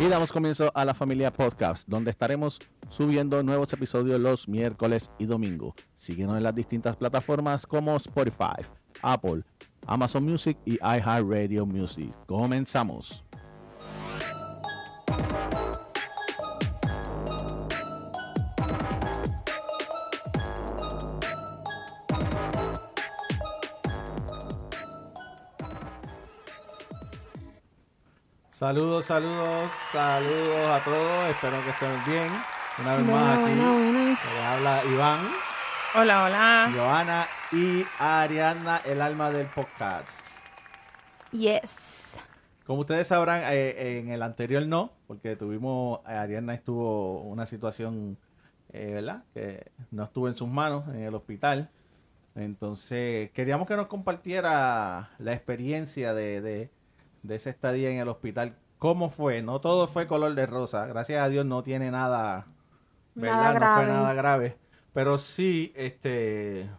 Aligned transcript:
Y 0.00 0.08
damos 0.08 0.32
comienzo 0.32 0.72
a 0.74 0.84
la 0.84 0.92
familia 0.92 1.32
podcast, 1.32 1.88
donde 1.88 2.10
estaremos 2.10 2.58
subiendo 2.88 3.42
nuevos 3.44 3.72
episodios 3.72 4.18
los 4.18 4.48
miércoles 4.48 5.08
y 5.18 5.26
domingo. 5.26 5.74
Síguenos 5.94 6.36
en 6.36 6.42
las 6.42 6.54
distintas 6.54 6.96
plataformas 6.96 7.64
como 7.64 7.96
Spotify, 7.96 8.66
Apple, 9.02 9.44
Amazon 9.86 10.24
Music 10.24 10.58
y 10.64 10.74
iHeartRadio 10.74 11.64
Music. 11.64 12.12
Comenzamos. 12.26 13.24
Saludos, 28.64 29.04
saludos, 29.04 29.70
saludos 29.92 30.70
a 30.70 30.82
todos. 30.82 31.24
Espero 31.28 31.62
que 31.62 31.68
estén 31.68 32.04
bien. 32.06 32.32
Una 32.78 32.96
vez 32.96 33.04
más 33.04 33.38
aquí. 33.38 33.54
Le 33.54 34.42
habla 34.42 34.82
Iván. 34.86 35.20
Hola, 35.94 36.24
hola. 36.24 36.72
Joana 36.74 37.26
y 37.52 37.84
Ariana, 37.98 38.78
el 38.86 39.02
alma 39.02 39.30
del 39.30 39.48
podcast. 39.48 40.38
Yes. 41.30 42.18
Como 42.64 42.80
ustedes 42.80 43.06
sabrán, 43.06 43.42
eh, 43.52 43.98
en 43.98 44.08
el 44.08 44.22
anterior 44.22 44.66
no, 44.66 44.92
porque 45.08 45.36
tuvimos, 45.36 46.00
eh, 46.08 46.14
Ariana 46.14 46.54
estuvo 46.54 47.20
una 47.20 47.44
situación, 47.44 48.16
eh, 48.72 48.92
¿verdad? 48.94 49.24
Que 49.34 49.72
no 49.90 50.04
estuvo 50.04 50.26
en 50.26 50.36
sus 50.36 50.48
manos 50.48 50.88
en 50.88 51.02
el 51.02 51.14
hospital. 51.14 51.68
Entonces, 52.34 53.30
queríamos 53.32 53.68
que 53.68 53.76
nos 53.76 53.88
compartiera 53.88 55.10
la 55.18 55.34
experiencia 55.34 56.14
de, 56.14 56.40
de, 56.40 56.70
de 57.24 57.34
esa 57.34 57.50
estadía 57.50 57.90
en 57.90 57.98
el 57.98 58.08
hospital. 58.08 58.56
¿Cómo 58.78 59.08
fue? 59.10 59.42
No 59.42 59.60
todo 59.60 59.88
fue 59.88 60.06
color 60.06 60.34
de 60.34 60.46
rosa. 60.46 60.86
Gracias 60.86 61.20
a 61.22 61.28
Dios 61.28 61.44
no 61.46 61.62
tiene 61.64 61.90
nada, 61.90 62.46
¿verdad? 63.14 63.54
Nada 63.54 63.60
no 63.60 63.76
fue 63.76 63.86
nada 63.86 64.14
grave. 64.14 64.56
Pero 64.92 65.18
sí, 65.18 65.72
este, 65.74 66.70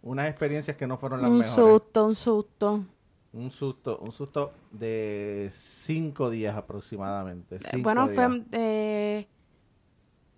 unas 0.00 0.28
experiencias 0.30 0.76
que 0.76 0.86
no 0.86 0.96
fueron 0.96 1.20
las 1.20 1.30
Un 1.30 1.38
mejores. 1.38 1.54
susto, 1.54 2.06
un 2.06 2.14
susto. 2.14 2.84
Un 3.32 3.50
susto, 3.50 3.98
un 3.98 4.10
susto 4.12 4.52
de 4.70 5.48
cinco 5.52 6.30
días 6.30 6.56
aproximadamente. 6.56 7.56
Eh, 7.56 7.60
cinco 7.70 7.82
bueno, 7.82 8.08
días. 8.08 8.14
fue, 8.14 8.42
eh, 8.52 9.28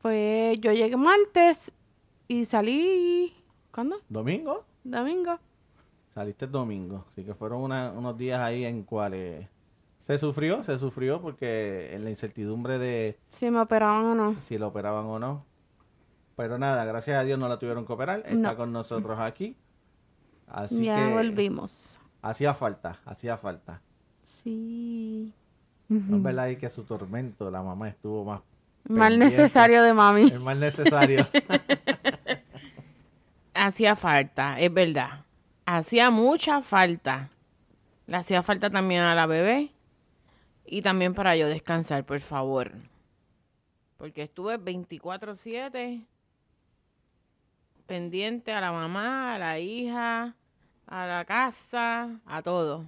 fue. 0.00 0.58
Yo 0.60 0.72
llegué 0.72 0.96
martes 0.96 1.70
y 2.26 2.44
salí. 2.46 3.32
¿Cuándo? 3.70 4.00
¿Domingo? 4.08 4.64
Domingo. 4.82 5.38
Saliste 6.20 6.44
el 6.44 6.52
domingo. 6.52 7.06
Así 7.08 7.24
que 7.24 7.32
fueron 7.32 7.62
una- 7.62 7.92
unos 7.92 8.18
días 8.18 8.38
ahí 8.42 8.66
en 8.66 8.82
cuales 8.82 9.48
se 10.00 10.18
sufrió, 10.18 10.62
se 10.62 10.78
sufrió 10.78 11.22
porque 11.22 11.94
en 11.94 12.04
la 12.04 12.10
incertidumbre 12.10 12.78
de 12.78 13.18
Si 13.30 13.50
me 13.50 13.58
operaban 13.58 14.04
o 14.04 14.14
no. 14.14 14.36
si 14.42 14.58
lo 14.58 14.68
operaban 14.68 15.06
o 15.06 15.18
no. 15.18 15.46
Pero 16.36 16.58
nada, 16.58 16.84
gracias 16.84 17.18
a 17.18 17.24
Dios 17.24 17.38
no 17.38 17.48
la 17.48 17.58
tuvieron 17.58 17.86
que 17.86 17.92
operar. 17.94 18.18
Está 18.26 18.50
No. 18.50 18.56
con 18.58 18.70
nosotros 18.70 19.18
aquí. 19.18 19.56
Así 20.46 20.84
ya 20.84 21.08
que 21.08 21.14
volvimos. 21.14 21.98
hacía 22.20 22.52
falta, 22.52 22.98
hacía 23.06 23.38
falta. 23.38 23.80
Sí. 24.22 25.32
No 25.88 26.18
es 26.18 26.22
verdad 26.22 26.44
ahí 26.44 26.56
que 26.56 26.68
su 26.68 26.82
tormento, 26.84 27.50
la 27.50 27.62
mamá 27.62 27.88
estuvo 27.88 28.26
más 28.26 28.42
Mal 28.86 29.18
necesario 29.18 29.82
de 29.82 29.94
mami. 29.94 30.24
el 30.24 30.40
más 30.40 30.58
necesario. 30.58 31.26
Hacía 33.54 33.96
falta, 33.96 34.60
es 34.60 34.72
verdad. 34.72 35.24
Hacía 35.72 36.10
mucha 36.10 36.62
falta. 36.62 37.30
Le 38.08 38.16
hacía 38.16 38.42
falta 38.42 38.70
también 38.70 39.02
a 39.02 39.14
la 39.14 39.26
bebé 39.26 39.72
y 40.66 40.82
también 40.82 41.14
para 41.14 41.36
yo 41.36 41.46
descansar, 41.46 42.04
por 42.04 42.18
favor. 42.18 42.72
Porque 43.96 44.24
estuve 44.24 44.58
24/7 44.58 46.04
pendiente 47.86 48.52
a 48.52 48.60
la 48.60 48.72
mamá, 48.72 49.36
a 49.36 49.38
la 49.38 49.60
hija, 49.60 50.34
a 50.88 51.06
la 51.06 51.24
casa, 51.24 52.18
a 52.26 52.42
todo. 52.42 52.84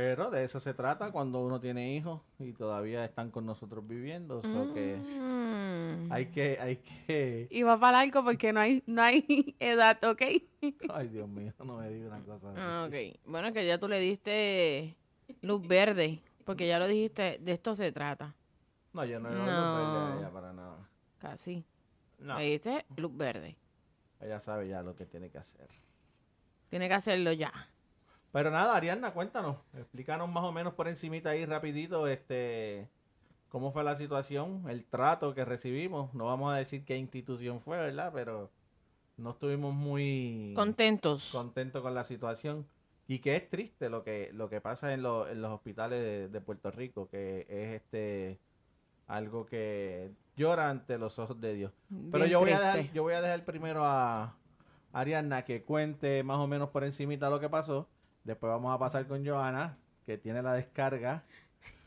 Pero 0.00 0.30
de 0.30 0.44
eso 0.44 0.60
se 0.60 0.74
trata 0.74 1.10
cuando 1.10 1.40
uno 1.40 1.58
tiene 1.60 1.92
hijos 1.96 2.20
y 2.38 2.52
todavía 2.52 3.04
están 3.04 3.32
con 3.32 3.44
nosotros 3.44 3.84
viviendo. 3.86 4.42
so 4.42 4.72
que 4.72 4.96
Mm. 4.96 6.12
hay 6.12 6.26
que, 6.26 6.56
hay 6.60 6.76
que. 6.76 7.48
Y 7.50 7.62
va 7.64 7.80
para 7.80 7.98
largo 7.98 8.22
porque 8.22 8.52
no 8.52 8.60
hay, 8.60 8.82
no 8.86 9.02
hay 9.02 9.26
edad, 9.58 9.98
¿ok? 10.04 10.22
Ay, 10.94 11.08
Dios 11.08 11.28
mío, 11.28 11.52
no 11.58 11.78
me 11.78 11.90
diga 11.90 12.06
una 12.14 12.20
cosa 12.24 12.52
así. 12.52 12.60
Ah, 12.62 12.84
ok. 12.86 13.18
Bueno, 13.26 13.52
que 13.52 13.66
ya 13.66 13.78
tú 13.78 13.88
le 13.88 13.98
diste 13.98 14.96
luz 15.42 15.66
verde, 15.66 16.22
porque 16.44 16.68
ya 16.68 16.78
lo 16.78 16.86
dijiste, 16.86 17.38
de 17.40 17.52
esto 17.52 17.74
se 17.74 17.90
trata. 17.90 18.36
No, 18.92 19.04
yo 19.04 19.18
no 19.18 19.30
le 19.30 19.34
No. 19.36 19.44
doy 19.44 19.50
luz 19.52 19.74
verde 19.74 19.98
a 19.98 20.18
ella 20.18 20.30
para 20.32 20.52
nada. 20.52 20.88
Casi. 21.18 21.64
No, 22.20 22.38
Le 22.38 22.44
diste 22.44 22.86
luz 22.96 23.16
verde. 23.16 23.56
ella 24.20 24.38
sabe 24.38 24.68
ya 24.68 24.80
lo 24.82 24.94
que 24.94 25.06
tiene 25.06 25.28
que 25.28 25.38
hacer. 25.38 25.68
Tiene 26.68 26.86
que 26.86 26.94
hacerlo 26.94 27.32
ya. 27.32 27.52
Pero 28.32 28.50
nada, 28.50 28.76
Ariadna, 28.76 29.12
cuéntanos, 29.12 29.56
explícanos 29.74 30.28
más 30.28 30.44
o 30.44 30.52
menos 30.52 30.74
por 30.74 30.86
encimita 30.88 31.30
ahí 31.30 31.46
rapidito, 31.46 32.06
este, 32.06 32.88
cómo 33.48 33.72
fue 33.72 33.82
la 33.84 33.96
situación, 33.96 34.64
el 34.68 34.84
trato 34.84 35.34
que 35.34 35.44
recibimos. 35.44 36.12
No 36.14 36.26
vamos 36.26 36.52
a 36.52 36.56
decir 36.56 36.84
qué 36.84 36.96
institución 36.98 37.60
fue, 37.60 37.78
¿verdad? 37.78 38.10
Pero 38.14 38.50
no 39.16 39.30
estuvimos 39.30 39.74
muy 39.74 40.52
Contentos. 40.54 41.30
contentos 41.32 41.82
con 41.82 41.94
la 41.94 42.04
situación 42.04 42.66
y 43.08 43.20
que 43.20 43.34
es 43.36 43.48
triste 43.48 43.88
lo 43.88 44.04
que 44.04 44.30
lo 44.34 44.50
que 44.50 44.60
pasa 44.60 44.92
en, 44.92 45.02
lo- 45.02 45.26
en 45.28 45.40
los 45.40 45.50
hospitales 45.50 46.00
de, 46.02 46.28
de 46.28 46.40
Puerto 46.42 46.70
Rico, 46.70 47.08
que 47.08 47.46
es 47.48 47.80
este 47.82 48.38
algo 49.06 49.46
que 49.46 50.10
llora 50.36 50.68
ante 50.68 50.98
los 50.98 51.18
ojos 51.18 51.40
de 51.40 51.54
Dios. 51.54 51.72
Pero 52.12 52.24
Bien 52.24 52.30
yo 52.32 52.40
voy 52.40 52.50
a 52.50 52.60
dejar, 52.60 52.92
yo 52.92 53.02
voy 53.02 53.14
a 53.14 53.22
dejar 53.22 53.44
primero 53.46 53.82
a 53.84 54.36
Ariadna 54.92 55.46
que 55.46 55.62
cuente 55.62 56.22
más 56.22 56.36
o 56.36 56.46
menos 56.46 56.68
por 56.68 56.84
encimita 56.84 57.30
lo 57.30 57.40
que 57.40 57.48
pasó. 57.48 57.88
Después 58.28 58.50
vamos 58.50 58.74
a 58.74 58.78
pasar 58.78 59.06
con 59.06 59.26
Joana, 59.26 59.78
que 60.04 60.18
tiene 60.18 60.42
la 60.42 60.52
descarga, 60.52 61.24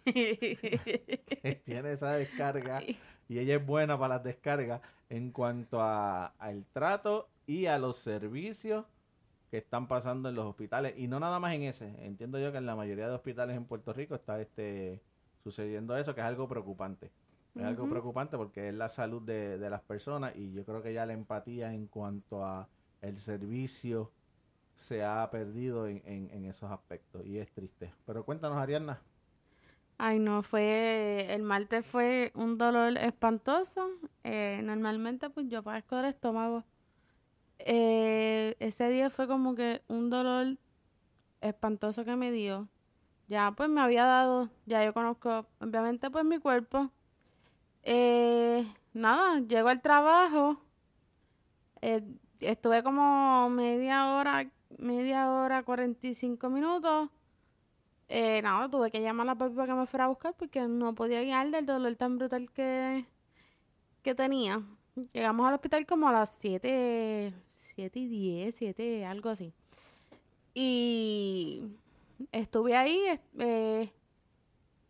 que 0.05 1.61
tiene 1.65 1.91
esa 1.91 2.13
descarga 2.13 2.81
y 3.29 3.37
ella 3.37 3.57
es 3.57 3.63
buena 3.63 3.99
para 3.99 4.15
las 4.15 4.23
descargas 4.23 4.81
en 5.11 5.31
cuanto 5.31 5.79
a 5.81 6.33
al 6.39 6.65
trato 6.73 7.29
y 7.45 7.67
a 7.67 7.77
los 7.77 7.97
servicios 7.97 8.87
que 9.51 9.59
están 9.59 9.87
pasando 9.87 10.29
en 10.29 10.35
los 10.35 10.47
hospitales 10.47 10.95
y 10.97 11.07
no 11.07 11.19
nada 11.19 11.39
más 11.39 11.53
en 11.53 11.61
ese. 11.61 11.93
Entiendo 12.03 12.39
yo 12.39 12.51
que 12.51 12.57
en 12.57 12.65
la 12.65 12.75
mayoría 12.75 13.07
de 13.07 13.13
hospitales 13.13 13.55
en 13.55 13.65
Puerto 13.65 13.93
Rico 13.93 14.15
está 14.15 14.41
este 14.41 14.99
sucediendo 15.43 15.95
eso, 15.95 16.15
que 16.15 16.21
es 16.21 16.27
algo 16.27 16.47
preocupante. 16.47 17.11
Es 17.53 17.63
algo 17.63 17.87
preocupante 17.87 18.35
porque 18.35 18.69
es 18.69 18.73
la 18.73 18.89
salud 18.89 19.21
de, 19.21 19.59
de 19.59 19.69
las 19.69 19.81
personas 19.81 20.35
y 20.35 20.53
yo 20.53 20.65
creo 20.65 20.81
que 20.81 20.91
ya 20.91 21.05
la 21.05 21.13
empatía 21.13 21.71
en 21.71 21.85
cuanto 21.85 22.43
a 22.43 22.67
el 23.03 23.19
servicio 23.19 24.11
se 24.75 25.03
ha 25.03 25.29
perdido 25.31 25.87
en, 25.87 26.01
en- 26.05 26.29
en 26.31 26.45
esos 26.45 26.71
aspectos 26.71 27.25
y 27.25 27.37
es 27.39 27.51
triste. 27.53 27.93
Pero 28.05 28.25
cuéntanos, 28.25 28.57
Ariadna. 28.57 29.01
Ay, 29.97 30.19
no, 30.19 30.41
fue, 30.43 31.27
el 31.33 31.43
martes 31.43 31.85
fue 31.85 32.31
un 32.35 32.57
dolor 32.57 32.97
espantoso. 32.97 33.87
Eh, 34.23 34.61
normalmente 34.63 35.29
pues 35.29 35.47
yo 35.49 35.61
padezco 35.63 35.95
del 35.97 36.05
estómago. 36.07 36.63
Eh, 37.59 38.55
ese 38.59 38.89
día 38.89 39.09
fue 39.09 39.27
como 39.27 39.55
que 39.55 39.83
un 39.87 40.09
dolor 40.09 40.57
espantoso 41.41 42.05
que 42.05 42.15
me 42.17 42.31
dio. 42.31 42.69
Ya 43.27 43.53
pues 43.53 43.69
me 43.69 43.81
había 43.81 44.05
dado, 44.05 44.49
ya 44.67 44.85
yo 44.85 44.93
conozco 44.93 45.47
obviamente 45.61 46.09
pues 46.11 46.25
mi 46.25 46.39
cuerpo. 46.39 46.91
Eh, 47.83 48.67
nada, 48.93 49.39
llego 49.41 49.69
al 49.69 49.81
trabajo. 49.81 50.59
eh, 51.81 52.03
estuve 52.39 52.83
como 52.83 53.49
media 53.49 54.13
hora, 54.15 54.49
media 54.77 55.31
hora, 55.31 55.63
45 55.63 56.49
minutos. 56.49 57.09
Eh, 58.09 58.41
nada, 58.41 58.69
tuve 58.69 58.91
que 58.91 59.01
llamar 59.01 59.25
a 59.27 59.31
la 59.31 59.35
papi 59.35 59.55
para 59.55 59.67
que 59.67 59.79
me 59.79 59.85
fuera 59.85 60.05
a 60.05 60.09
buscar 60.09 60.33
porque 60.33 60.61
no 60.67 60.93
podía 60.93 61.21
guiar 61.21 61.49
del 61.49 61.65
dolor 61.65 61.95
tan 61.95 62.17
brutal 62.17 62.51
que, 62.51 63.05
que 64.03 64.15
tenía. 64.15 64.61
Llegamos 65.13 65.47
al 65.47 65.53
hospital 65.53 65.85
como 65.85 66.09
a 66.09 66.11
las 66.11 66.35
7, 66.39 67.33
7 67.53 67.99
y 67.99 68.07
10, 68.07 68.55
7, 68.55 69.05
algo 69.05 69.29
así. 69.29 69.53
Y 70.53 71.63
estuve 72.31 72.75
ahí, 72.75 73.01
eh, 73.39 73.91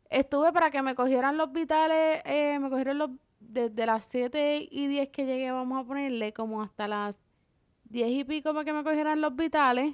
estuve 0.09 0.51
para 0.51 0.71
que 0.71 0.81
me 0.81 0.95
cogieran 0.95 1.37
los 1.37 1.51
vitales, 1.51 2.21
eh, 2.25 2.57
me 2.59 2.69
cogieron 2.69 2.97
los, 2.97 3.11
desde 3.39 3.85
las 3.85 4.05
7 4.05 4.67
y 4.71 4.87
10 4.87 5.09
que 5.09 5.25
llegué, 5.25 5.51
vamos 5.51 5.79
a 5.79 5.87
ponerle, 5.87 6.33
como 6.33 6.63
hasta 6.63 6.87
las 6.87 7.15
10 7.91 8.09
y 8.11 8.23
pico 8.23 8.53
para 8.53 8.65
que 8.65 8.73
me 8.73 8.83
cogieran 8.83 9.21
los 9.21 9.35
vitales. 9.35 9.93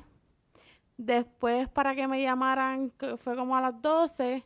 Después 0.98 1.70
para 1.70 1.96
que 1.96 2.08
me 2.08 2.22
llamaran, 2.22 2.92
fue 3.18 3.36
como 3.36 3.56
a 3.56 3.62
las 3.62 3.82
12. 3.82 4.44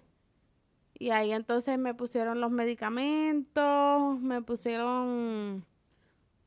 Y 0.99 1.09
ahí 1.09 1.31
entonces 1.31 1.79
me 1.79 1.93
pusieron 1.93 2.39
los 2.41 2.51
medicamentos, 2.51 4.19
me 4.19 4.41
pusieron 4.41 5.65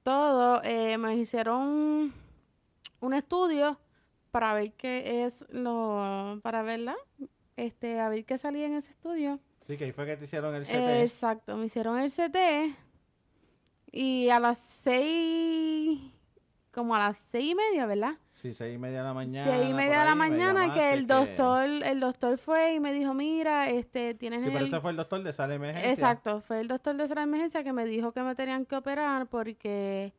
todo, 0.03 0.63
eh, 0.63 0.97
me 0.99 1.17
hicieron 1.17 2.13
un 3.01 3.15
estudio 3.15 3.79
para 4.31 4.55
ver 4.55 4.73
qué 4.73 5.25
es 5.25 5.45
lo, 5.49 6.39
para 6.43 6.63
verla, 6.63 6.95
este, 7.57 8.01
a 8.01 8.09
ver 8.09 8.25
qué 8.25 8.39
salía 8.39 8.67
en 8.67 8.75
ese 8.75 8.93
estudio. 8.93 9.41
Sí, 9.67 9.77
que 9.77 9.85
ahí 9.85 9.93
fue 9.93 10.07
que 10.07 10.17
te 10.17 10.25
hicieron 10.25 10.55
el 10.55 10.65
CT. 10.65 10.75
Eh, 10.75 11.03
exacto, 11.03 11.57
me 11.57 11.67
hicieron 11.67 11.99
el 11.99 12.13
CT 12.13 12.77
y 13.91 14.29
a 14.29 14.41
las 14.41 14.59
seis, 14.59 16.01
como 16.75 16.95
a 16.95 16.99
las 16.99 17.19
seis 17.19 17.53
y 17.53 17.55
media, 17.55 17.87
¿verdad? 17.87 18.15
sí, 18.35 18.53
seis 18.53 18.75
y 18.75 18.79
media 18.79 18.99
de 18.99 19.05
la 19.05 19.15
mañana. 19.15 19.51
seis 19.51 19.71
y 19.71 19.73
media 19.73 20.01
de 20.01 20.05
la 20.05 20.15
mañana 20.15 20.75
que 20.75 20.93
el 20.93 21.07
doctor, 21.07 21.69
el 21.69 22.01
doctor 22.01 22.37
fue 22.37 22.75
y 22.75 22.81
me 22.81 22.93
dijo, 22.93 23.15
mira, 23.15 23.71
este, 23.71 24.15
tienes 24.15 24.45
Sí, 24.45 24.51
pero 24.53 24.67
ese 24.67 24.81
fue 24.81 24.91
el 24.91 24.97
doctor 24.97 25.23
de 25.23 25.33
sala 25.33 25.49
de 25.49 25.55
emergencia. 25.55 25.91
Exacto, 25.91 26.41
fue 26.41 26.61
el 26.61 26.69
doctor 26.69 26.97
de 26.97 27.09
sala 27.09 27.23
de 27.23 27.29
emergencia 27.29 27.63
que 27.63 27.73
me 27.73 27.87
dijo 27.87 28.13
que 28.13 28.23
me 28.23 28.35
tenían 28.35 28.67
que 28.67 28.77
operar 28.77 29.27
porque 29.29 30.13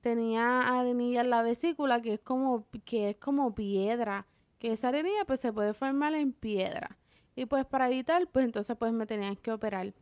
tenía 0.00 0.60
arenilla 0.60 1.20
en 1.20 1.30
la 1.30 1.42
vesícula 1.42 2.00
que 2.00 2.14
es 2.14 2.20
como 2.20 2.66
que 2.84 3.10
es 3.10 3.16
como 3.16 3.54
piedra, 3.54 4.26
que 4.58 4.72
esa 4.72 4.88
arenilla 4.88 5.24
pues 5.26 5.40
se 5.40 5.52
puede 5.52 5.74
formar 5.74 6.14
en 6.14 6.32
piedra. 6.32 6.96
Y 7.36 7.46
pues 7.46 7.64
para 7.66 7.88
evitar, 7.88 8.26
pues 8.26 8.44
entonces 8.44 8.76
pues 8.76 8.92
me 8.92 9.06
tenían 9.06 9.36
que 9.36 9.52
operar. 9.52 9.92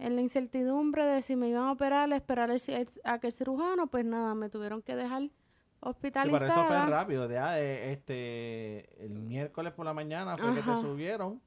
En 0.00 0.16
la 0.16 0.22
incertidumbre 0.22 1.04
de 1.04 1.20
si 1.22 1.36
me 1.36 1.48
iban 1.48 1.64
a 1.64 1.72
operar, 1.72 2.10
esperar 2.14 2.50
el 2.50 2.60
a 3.04 3.18
que 3.18 3.26
el 3.26 3.32
cirujano, 3.34 3.86
pues 3.86 4.04
nada, 4.04 4.34
me 4.34 4.48
tuvieron 4.48 4.80
que 4.82 4.96
dejar 4.96 5.22
Sí, 5.24 5.30
hospitalizada. 5.80 6.38
pero 6.38 6.52
eso 6.52 6.64
fue 6.66 6.86
rápido. 6.86 7.30
Ya, 7.30 7.60
eh, 7.60 7.92
este, 7.92 9.04
el 9.04 9.10
miércoles 9.18 9.72
por 9.74 9.84
la 9.84 9.92
mañana 9.94 10.36
fue 10.38 10.54
que 10.54 10.62
te 10.62 10.76
subieron 10.78 11.40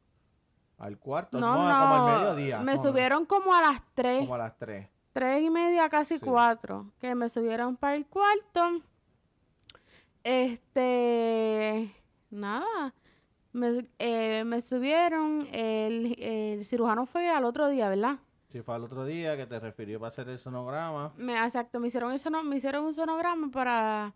al 0.77 0.97
cuarto. 0.99 1.39
no, 1.39 1.55
No, 1.55 1.67
no, 1.67 1.79
como 1.81 1.93
al 1.95 2.19
mediodía. 2.19 2.59
me 2.59 2.77
subieron 2.77 3.25
como 3.25 3.53
a 3.53 3.61
las 3.61 3.81
tres. 3.95 4.19
Como 4.19 4.35
a 4.35 4.39
las 4.39 4.57
tres. 4.57 4.87
tres 5.13 5.43
y 5.43 5.49
media, 5.49 5.89
casi 5.89 6.17
Sí. 6.19 6.25
cuatro, 6.25 6.91
que 6.99 7.13
me 7.15 7.29
subieron 7.29 7.75
para 7.75 7.95
el 7.95 8.05
cuarto. 8.05 8.81
Este, 10.23 11.93
nada, 12.31 12.93
me, 13.51 13.87
eh, 13.99 14.43
me 14.45 14.61
subieron, 14.61 15.47
el, 15.51 16.15
el 16.19 16.65
cirujano 16.65 17.05
fue 17.05 17.29
al 17.29 17.45
otro 17.45 17.67
día, 17.69 17.89
¿verdad? 17.89 18.17
Sí, 18.53 18.61
fue 18.61 18.75
al 18.75 18.83
otro 18.83 19.03
día 19.03 19.35
que 19.35 19.47
te 19.47 19.59
refirió 19.59 19.99
para 19.99 20.09
hacer 20.09 20.29
el 20.29 20.37
sonograma. 20.37 21.11
Me, 21.17 21.43
exacto, 21.43 21.79
me 21.79 21.87
hicieron, 21.87 22.11
el 22.11 22.19
sono- 22.19 22.43
me 22.43 22.57
hicieron 22.57 22.85
un 22.85 22.93
sonograma 22.93 23.49
para, 23.49 24.13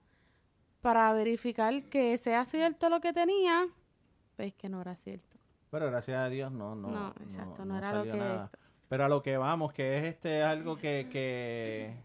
para 0.81 1.11
verificar 1.13 1.83
que 1.89 2.15
sea 2.19 2.45
cierto 2.45 2.87
lo 2.87 3.01
que 3.01 3.13
tenía, 3.13 3.67
pues 4.35 4.53
que 4.53 4.69
no 4.69 4.79
era 4.79 4.95
cierto. 4.95 5.37
Pero 5.71 5.87
gracias 5.87 6.19
a 6.19 6.29
Dios 6.29 6.51
no, 6.51 6.75
no. 6.75 6.87
No, 6.87 7.15
exacto, 7.19 7.65
no, 7.65 7.79
era 7.79 7.91
lo 7.93 8.03
que... 8.03 8.13
nada. 8.15 8.51
Pero 8.87 9.05
a 9.05 9.09
lo 9.09 9.23
que 9.23 9.37
vamos, 9.37 9.73
que 9.73 9.97
es 9.97 10.03
este 10.05 10.43
algo 10.43 10.77
que, 10.77 11.09
que, 11.11 11.95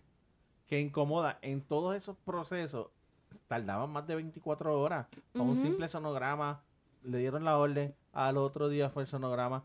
que 0.67 0.81
incomoda. 0.81 1.39
En 1.43 1.61
todos 1.61 1.95
esos 1.95 2.17
procesos 2.17 2.89
tardaban 3.47 3.91
más 3.91 4.07
de 4.07 4.15
24 4.15 4.81
horas. 4.81 5.07
Con 5.35 5.51
un 5.51 5.59
simple 5.59 5.87
sonograma, 5.87 6.63
le 7.03 7.19
dieron 7.19 7.45
la 7.45 7.59
orden, 7.59 7.95
al 8.15 8.39
otro 8.39 8.71
día 8.71 8.89
fue 8.89 9.03
el 9.03 9.09
sonograma, 9.09 9.65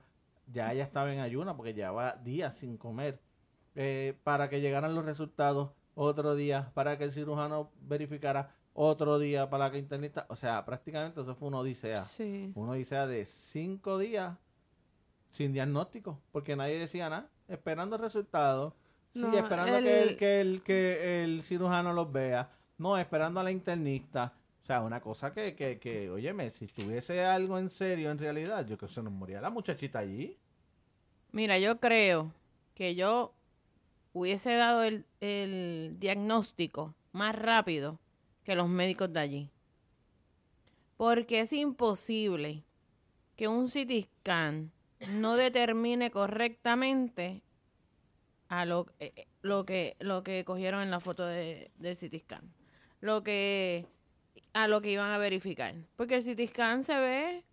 ya 0.52 0.72
ella 0.74 0.84
estaba 0.84 1.12
en 1.14 1.20
ayuna 1.20 1.56
porque 1.56 1.74
llevaba 1.74 2.14
días 2.24 2.56
sin 2.56 2.78
comer. 2.78 3.20
Eh, 3.76 4.18
para 4.24 4.50
que 4.50 4.60
llegaran 4.62 4.96
los 4.96 5.06
resultados, 5.06 5.72
otro 5.94 6.36
día, 6.36 6.72
para 6.74 6.98
que 6.98 7.04
el 7.04 7.12
cirujano 7.14 7.72
verificara, 7.82 8.56
otro 8.74 9.20
día, 9.20 9.50
para 9.50 9.70
que 9.72 9.78
internista. 9.78 10.26
O 10.30 10.36
sea, 10.36 10.66
prácticamente 10.66 11.22
eso 11.22 11.36
fue 11.36 11.48
una 11.50 11.60
odisea 11.60 12.02
Sí. 12.02 12.52
una 12.56 12.72
odisea 12.72 13.06
de 13.08 13.26
cinco 13.26 13.98
días 14.00 14.36
sin 15.32 15.54
diagnóstico, 15.54 16.20
porque 16.32 16.56
nadie 16.56 16.80
decía 16.80 17.10
nada, 17.10 17.30
esperando 17.48 17.96
el 17.98 18.02
resultado, 18.02 18.76
sí, 19.14 19.20
No, 19.22 19.38
esperando 19.38 19.80
que, 19.80 20.02
el- 20.04 20.18
que, 20.18 20.42
el, 20.42 20.64
que 20.64 21.24
el 21.24 21.44
cirujano 21.44 21.94
los 21.94 22.12
vea, 22.12 22.50
no, 22.78 22.98
esperando 22.98 23.40
a 23.40 23.44
la 23.44 23.52
internista. 23.52 24.34
O 24.68 24.70
sea, 24.70 24.82
una 24.82 25.00
cosa 25.00 25.32
que, 25.32 25.56
que, 25.56 25.80
que, 25.80 26.10
óyeme, 26.10 26.50
si 26.50 26.68
tuviese 26.68 27.24
algo 27.24 27.58
en 27.58 27.70
serio, 27.70 28.12
en 28.12 28.18
realidad, 28.18 28.68
yo 28.68 28.78
creo 28.78 28.90
que 28.90 28.94
se 28.96 29.02
nos 29.02 29.14
moría 29.14 29.40
la 29.40 29.50
muchachita 29.50 30.00
allí. 30.00 30.36
Mira, 31.32 31.58
yo 31.58 31.80
creo 31.80 32.34
que 32.76 32.94
yo 32.94 33.34
hubiese 34.12 34.56
dado 34.56 34.84
el, 34.84 35.06
el 35.22 35.96
diagnóstico 36.02 36.94
más 37.14 37.34
rápido 37.34 37.98
que 38.44 38.56
los 38.56 38.68
médicos 38.68 39.14
de 39.14 39.20
allí. 39.22 39.50
Porque 40.98 41.40
es 41.40 41.54
imposible 41.54 42.66
que 43.38 43.48
un 43.48 43.70
CT 43.70 44.10
scan 44.20 44.70
no 45.14 45.38
determine 45.38 46.12
correctamente 46.12 47.42
a 48.50 48.66
lo, 48.66 48.88
eh, 49.00 49.14
eh, 49.16 49.28
lo 49.42 49.66
que 49.66 49.96
lo 50.02 50.24
que 50.24 50.44
cogieron 50.44 50.82
en 50.82 50.92
la 50.92 51.00
foto 51.00 51.26
de- 51.26 51.72
del 51.78 51.96
CT 51.96 52.20
scan. 52.20 52.52
Lo 53.00 53.24
que 53.24 53.86
a 54.58 54.68
lo 54.68 54.82
que 54.82 54.92
iban 54.92 55.12
a 55.12 55.20
verificar. 55.20 55.76
Porque 55.96 56.16
el 56.16 56.24
CT 56.24 56.50
scan 56.50 56.82
se 56.82 56.98
ve 56.98 57.44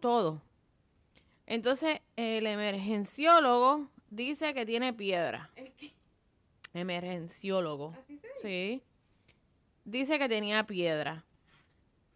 todo. 0.00 0.40
Entonces, 1.44 2.00
el 2.16 2.46
emergenciólogo 2.46 3.86
dice 4.08 4.54
que 4.54 4.64
tiene 4.64 4.94
piedra. 4.94 5.50
Emergenciólogo. 6.72 7.94
Sí. 8.40 8.82
Dice 9.84 10.18
que 10.18 10.28
tenía 10.30 10.64
piedra. 10.64 11.26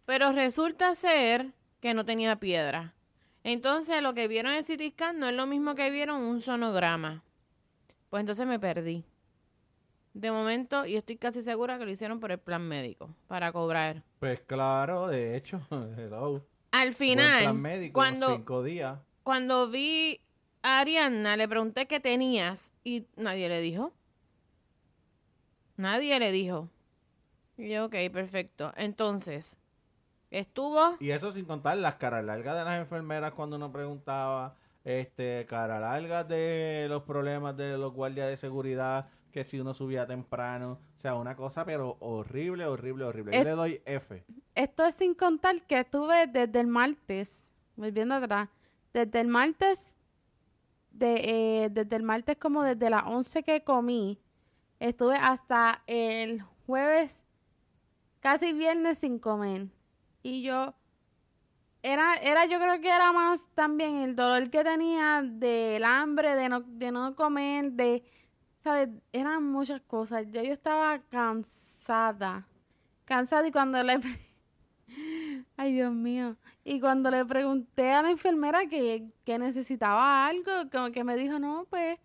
Pero 0.05 0.31
resulta 0.31 0.95
ser 0.95 1.53
que 1.79 1.93
no 1.93 2.05
tenía 2.05 2.37
piedra. 2.37 2.95
Entonces, 3.43 4.01
lo 4.01 4.15
que 4.15 4.27
vieron 4.27 4.53
en 4.53 4.57
el 4.57 4.65
CT 4.65 4.95
scan 4.95 5.19
no 5.19 5.29
es 5.29 5.35
lo 5.35 5.45
mismo 5.45 5.75
que 5.75 5.91
vieron 5.91 6.23
un 6.23 6.41
sonograma. 6.41 7.23
Pues 8.09 8.21
entonces 8.21 8.47
me 8.47 8.57
perdí. 8.57 9.05
De 10.15 10.31
momento, 10.31 10.85
y 10.85 10.95
estoy 10.95 11.17
casi 11.17 11.41
segura 11.41 11.77
que 11.77 11.83
lo 11.83 11.91
hicieron 11.91 12.21
por 12.21 12.31
el 12.31 12.39
plan 12.39 12.65
médico, 12.65 13.13
para 13.27 13.51
cobrar. 13.51 14.01
Pues 14.19 14.39
claro, 14.39 15.07
de 15.07 15.35
hecho, 15.35 15.59
hello. 15.97 16.41
Al 16.71 16.93
final, 16.93 17.41
plan 17.41 17.61
médico, 17.61 17.93
cuando, 17.93 18.33
cinco 18.33 18.63
días. 18.63 18.97
cuando 19.23 19.69
vi 19.69 20.21
a 20.63 20.79
Ariana, 20.79 21.35
le 21.35 21.49
pregunté 21.49 21.85
qué 21.85 21.99
tenías 21.99 22.71
y 22.85 23.05
nadie 23.17 23.49
le 23.49 23.59
dijo. 23.59 23.91
Nadie 25.75 26.17
le 26.17 26.31
dijo. 26.31 26.69
Y 27.57 27.67
yo, 27.67 27.85
ok, 27.87 27.95
perfecto. 28.13 28.71
Entonces, 28.77 29.57
estuvo... 30.31 30.95
Y 31.01 31.11
eso 31.11 31.33
sin 31.33 31.43
contar 31.43 31.75
las 31.75 31.95
caras 31.95 32.23
largas 32.23 32.55
de 32.57 32.63
las 32.63 32.79
enfermeras 32.79 33.33
cuando 33.33 33.57
uno 33.57 33.69
preguntaba, 33.69 34.55
este, 34.85 35.45
cara 35.49 35.81
largas 35.81 36.25
de 36.29 36.85
los 36.87 37.03
problemas 37.03 37.57
de 37.57 37.77
los 37.77 37.91
guardias 37.91 38.29
de 38.29 38.37
seguridad, 38.37 39.09
que 39.35 39.43
si 39.43 39.59
uno 39.59 39.73
subía 39.73 40.07
temprano, 40.07 40.79
o 40.95 40.99
sea, 41.01 41.15
una 41.15 41.35
cosa 41.35 41.65
pero 41.65 41.97
horrible, 41.99 42.65
horrible, 42.65 43.03
horrible. 43.03 43.33
Yo 43.33 43.39
Es- 43.39 43.45
le 43.45 43.51
doy 43.51 43.81
F. 43.83 44.23
Esto 44.55 44.85
es 44.85 44.95
sin 44.95 45.13
contar 45.13 45.61
que 45.67 45.77
estuve 45.79 46.27
desde 46.27 46.57
el 46.61 46.67
martes, 46.67 47.51
volviendo 47.75 48.15
atrás, 48.15 48.47
desde 48.93 49.19
el 49.19 49.27
martes, 49.27 49.81
de, 50.89 51.15
eh, 51.65 51.69
desde 51.69 51.97
el 51.97 52.03
martes 52.03 52.37
como 52.37 52.63
desde 52.63 52.89
las 52.89 53.03
11 53.07 53.43
que 53.43 53.61
comí, 53.61 54.17
estuve 54.79 55.15
hasta 55.15 55.83
el 55.85 56.41
jueves, 56.65 57.25
casi 58.21 58.53
viernes 58.53 58.99
sin 58.99 59.19
comer. 59.19 59.67
Y 60.23 60.43
yo, 60.43 60.73
era, 61.83 62.13
era 62.23 62.45
yo 62.45 62.57
creo 62.57 62.79
que 62.79 62.87
era 62.87 63.11
más 63.11 63.45
también 63.53 63.95
el 63.97 64.15
dolor 64.15 64.49
que 64.49 64.63
tenía 64.63 65.21
del 65.21 65.83
hambre, 65.83 66.35
de 66.35 66.47
no, 66.47 66.61
de 66.61 66.89
no 66.93 67.13
comer, 67.17 67.73
de, 67.73 68.01
¿sabes? 68.65 68.89
Eran 69.13 69.43
muchas 69.43 69.79
cosas. 69.81 70.25
Ya 70.31 70.43
yo 70.43 70.51
estaba 70.51 70.99
cansada 71.09 72.45
cansada 73.05 73.47
y 73.47 73.51
cuando 73.51 73.81
le 73.83 73.99
ay 75.57 75.73
Dios 75.73 75.93
mío 75.93 76.35
y 76.63 76.79
cuando 76.79 77.11
le 77.11 77.23
pregunté 77.23 77.91
a 77.91 78.01
la 78.01 78.09
enfermera 78.09 78.67
que, 78.67 79.07
que 79.23 79.37
necesitaba 79.37 80.25
algo 80.25 80.51
como 80.71 80.91
que 80.91 81.03
me 81.03 81.15
dijo 81.15 81.39
no 81.39 81.67
pues 81.69 81.99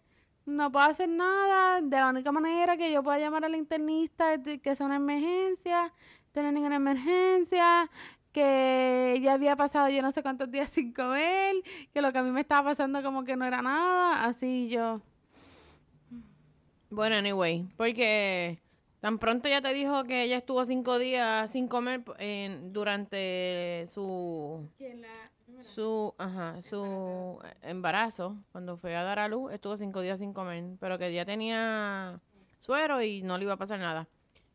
no 0.44 0.70
puedo 0.70 0.84
hacer 0.84 1.08
nada 1.08 1.80
de 1.80 1.96
la 1.96 2.10
única 2.10 2.32
manera 2.32 2.76
que 2.76 2.92
yo 2.92 3.02
pueda 3.02 3.18
llamar 3.18 3.44
al 3.44 3.54
internista 3.54 4.34
es 4.34 4.60
que 4.60 4.74
sea 4.74 4.86
una 4.86 4.96
emergencia 4.96 5.92
tener 6.32 6.52
ninguna 6.52 6.76
emergencia 6.76 7.90
que 8.32 9.18
ya 9.22 9.32
había 9.32 9.56
pasado 9.56 9.88
yo 9.88 10.02
no 10.02 10.12
sé 10.12 10.22
cuántos 10.22 10.50
días 10.50 10.68
sin 10.70 10.92
comer 10.92 11.56
que 11.94 12.02
lo 12.02 12.12
que 12.12 12.18
a 12.18 12.22
mí 12.22 12.30
me 12.30 12.42
estaba 12.42 12.70
pasando 12.70 13.02
como 13.02 13.24
que 13.24 13.36
no 13.36 13.46
era 13.46 13.62
nada 13.62 14.24
así 14.24 14.68
yo 14.68 15.00
Bueno, 16.90 17.14
anyway, 17.14 17.68
porque 17.76 18.58
tan 18.98 19.20
pronto 19.20 19.48
ya 19.48 19.62
te 19.62 19.72
dijo 19.72 20.02
que 20.04 20.24
ella 20.24 20.38
estuvo 20.38 20.64
cinco 20.64 20.98
días 20.98 21.48
sin 21.50 21.68
comer 21.68 22.02
durante 22.72 23.84
su 23.86 24.68
su 25.60 26.14
ajá, 26.18 26.60
su 26.62 27.38
embarazo 27.62 28.36
cuando 28.50 28.76
fue 28.76 28.96
a 28.96 29.04
dar 29.04 29.20
a 29.20 29.28
luz 29.28 29.52
estuvo 29.52 29.76
cinco 29.76 30.00
días 30.00 30.18
sin 30.18 30.32
comer 30.32 30.64
pero 30.80 30.98
que 30.98 31.12
ya 31.12 31.24
tenía 31.24 32.18
suero 32.58 33.02
y 33.02 33.22
no 33.22 33.38
le 33.38 33.44
iba 33.44 33.52
a 33.54 33.58
pasar 33.58 33.78
nada. 33.78 34.08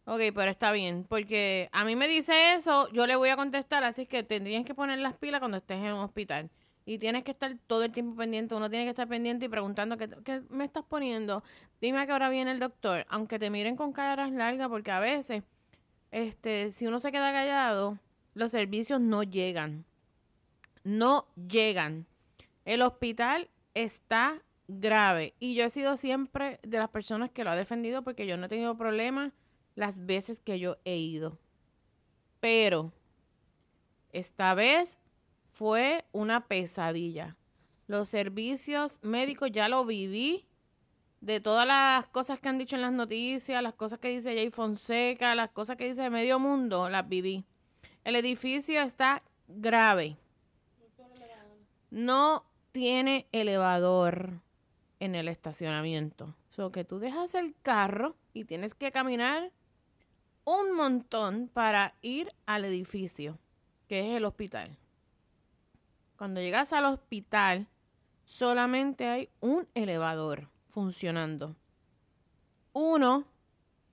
Ok, 0.05 0.19
pero 0.35 0.51
está 0.51 0.71
bien 0.73 1.05
porque 1.07 1.69
a 1.71 1.85
mí 1.85 1.95
me 1.95 2.07
dice 2.07 2.53
eso 2.53 2.89
yo 2.91 3.07
le 3.07 3.15
voy 3.15 3.29
a 3.29 3.37
contestar 3.37 3.83
así 3.85 4.05
que 4.05 4.23
tendrías 4.23 4.65
que 4.65 4.75
poner 4.75 4.99
las 4.99 5.15
pilas 5.15 5.39
cuando 5.39 5.57
estés 5.57 5.77
en 5.77 5.93
un 5.93 6.03
hospital 6.03 6.49
y 6.85 6.99
tienes 6.99 7.23
que 7.23 7.31
estar 7.31 7.57
todo 7.67 7.83
el 7.83 7.91
tiempo 7.91 8.15
pendiente 8.15 8.55
uno 8.55 8.69
tiene 8.69 8.85
que 8.85 8.91
estar 8.91 9.07
pendiente 9.07 9.45
y 9.45 9.49
preguntando 9.49 9.97
qué, 9.97 10.09
qué 10.23 10.41
me 10.49 10.65
estás 10.65 10.83
poniendo 10.83 11.43
dime 11.81 11.99
a 11.99 12.05
qué 12.05 12.13
hora 12.13 12.29
viene 12.29 12.51
el 12.51 12.59
doctor 12.59 13.05
aunque 13.09 13.39
te 13.39 13.49
miren 13.49 13.75
con 13.75 13.91
caras 13.91 14.31
largas 14.31 14.69
porque 14.69 14.91
a 14.91 14.99
veces 14.99 15.43
este 16.11 16.71
si 16.71 16.87
uno 16.87 16.99
se 16.99 17.11
queda 17.11 17.31
callado 17.31 17.97
los 18.33 18.51
servicios 18.51 19.01
no 19.01 19.23
llegan 19.23 19.85
no 20.85 21.27
llegan. 21.35 22.05
El 22.63 22.81
hospital 22.81 23.49
está 23.73 24.41
grave 24.67 25.33
y 25.39 25.55
yo 25.55 25.65
he 25.65 25.69
sido 25.69 25.97
siempre 25.97 26.59
de 26.63 26.77
las 26.77 26.89
personas 26.89 27.31
que 27.31 27.43
lo 27.43 27.49
ha 27.49 27.55
defendido 27.55 28.03
porque 28.03 28.25
yo 28.25 28.37
no 28.37 28.45
he 28.45 28.49
tenido 28.49 28.77
problemas 28.77 29.33
las 29.75 30.05
veces 30.05 30.39
que 30.39 30.59
yo 30.59 30.77
he 30.85 30.95
ido. 30.95 31.37
Pero 32.39 32.93
esta 34.13 34.53
vez 34.53 34.99
fue 35.55 36.03
una 36.11 36.47
pesadilla. 36.47 37.37
Los 37.87 38.09
servicios 38.09 38.99
médicos 39.03 39.51
ya 39.53 39.69
lo 39.69 39.85
viví. 39.85 40.45
De 41.21 41.39
todas 41.39 41.65
las 41.65 42.05
cosas 42.07 42.39
que 42.39 42.49
han 42.49 42.57
dicho 42.57 42.75
en 42.75 42.81
las 42.81 42.91
noticias, 42.91 43.63
las 43.63 43.73
cosas 43.73 43.99
que 43.99 44.09
dice 44.09 44.35
Jay 44.35 44.51
Fonseca, 44.51 45.33
las 45.33 45.49
cosas 45.51 45.77
que 45.77 45.87
dice 45.87 46.09
Medio 46.09 46.39
Mundo, 46.39 46.89
las 46.89 47.07
viví. 47.07 47.45
El 48.03 48.17
edificio 48.17 48.81
está 48.81 49.23
grave. 49.47 50.17
No 51.89 52.45
tiene 52.73 53.25
elevador 53.31 54.41
en 54.99 55.15
el 55.15 55.29
estacionamiento. 55.29 56.35
So 56.49 56.73
que 56.73 56.83
tú 56.83 56.99
dejas 56.99 57.33
el 57.33 57.55
carro 57.63 58.17
y 58.33 58.43
tienes 58.43 58.75
que 58.75 58.91
caminar 58.91 59.53
un 60.43 60.75
montón 60.75 61.47
para 61.47 61.95
ir 62.01 62.33
al 62.45 62.65
edificio, 62.65 63.39
que 63.87 64.01
es 64.01 64.17
el 64.17 64.25
hospital. 64.25 64.77
Cuando 66.17 66.41
llegas 66.41 66.73
al 66.73 66.85
hospital, 66.85 67.67
solamente 68.23 69.07
hay 69.07 69.29
un 69.39 69.67
elevador 69.73 70.49
funcionando. 70.69 71.55
Uno, 72.73 73.25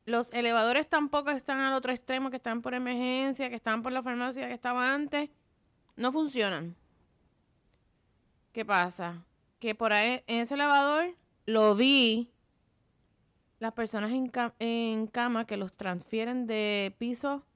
los 0.04 0.32
elevadores 0.32 0.88
tampoco 0.88 1.30
están 1.30 1.60
al 1.60 1.74
otro 1.74 1.92
extremo, 1.92 2.30
que 2.30 2.36
están 2.36 2.62
por 2.62 2.74
emergencia, 2.74 3.48
que 3.48 3.56
están 3.56 3.82
por 3.82 3.92
la 3.92 4.02
farmacia 4.02 4.48
que 4.48 4.54
estaba 4.54 4.92
antes. 4.92 5.30
No 5.96 6.10
funcionan. 6.10 6.74
¿Qué 8.52 8.64
pasa? 8.64 9.24
Que 9.60 9.74
por 9.74 9.92
ahí, 9.92 10.22
en 10.26 10.40
ese 10.40 10.54
elevador, 10.54 11.14
lo 11.46 11.74
vi 11.74 12.32
las 13.62 13.72
personas 13.72 14.10
en, 14.58 15.06
cama 15.06 15.46
que 15.46 15.56
los 15.56 15.72
transfieren 15.72 16.48
de 16.48 16.94
piso, 16.98 17.46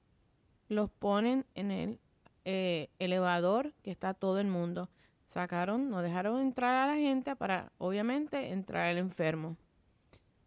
los 0.69 0.89
ponen 0.89 1.45
en 1.53 1.71
el 1.71 1.99
eh, 2.49 2.89
elevador 2.97 3.73
que 3.83 3.91
está 3.91 4.13
todo 4.13 4.39
el 4.39 4.47
mundo. 4.47 4.89
Sacaron, 5.25 5.89
no 5.89 6.01
dejaron 6.01 6.39
entrar 6.39 6.75
a 6.75 6.93
la 6.93 6.95
gente 6.95 7.35
para, 7.35 7.73
obviamente, 7.77 8.53
entrar 8.53 8.89
el 8.89 8.99
enfermo. 8.99 9.57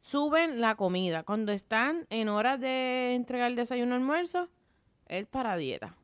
Suben 0.00 0.62
la 0.62 0.76
comida. 0.76 1.24
Cuando 1.24 1.52
están 1.52 2.06
en 2.08 2.30
horas 2.30 2.58
de 2.58 3.14
entregar 3.14 3.50
el 3.50 3.56
desayuno 3.56 3.96
almuerzo, 3.96 4.48
es 5.08 5.26
para 5.26 5.56
dieta. 5.56 5.94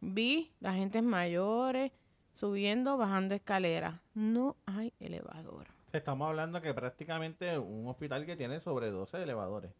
Vi 0.00 0.52
la 0.58 0.74
gente 0.74 1.00
mayores 1.02 1.92
subiendo, 2.32 2.96
bajando 2.96 3.36
escaleras. 3.36 4.00
No 4.12 4.56
hay 4.66 4.92
elevador. 4.98 5.68
Estamos 5.92 6.26
hablando 6.28 6.60
que 6.62 6.74
prácticamente 6.74 7.56
un 7.58 7.86
hospital 7.86 8.26
que 8.26 8.34
tiene 8.34 8.58
sobre 8.58 8.90
12 8.90 9.22
elevadores. 9.22 9.70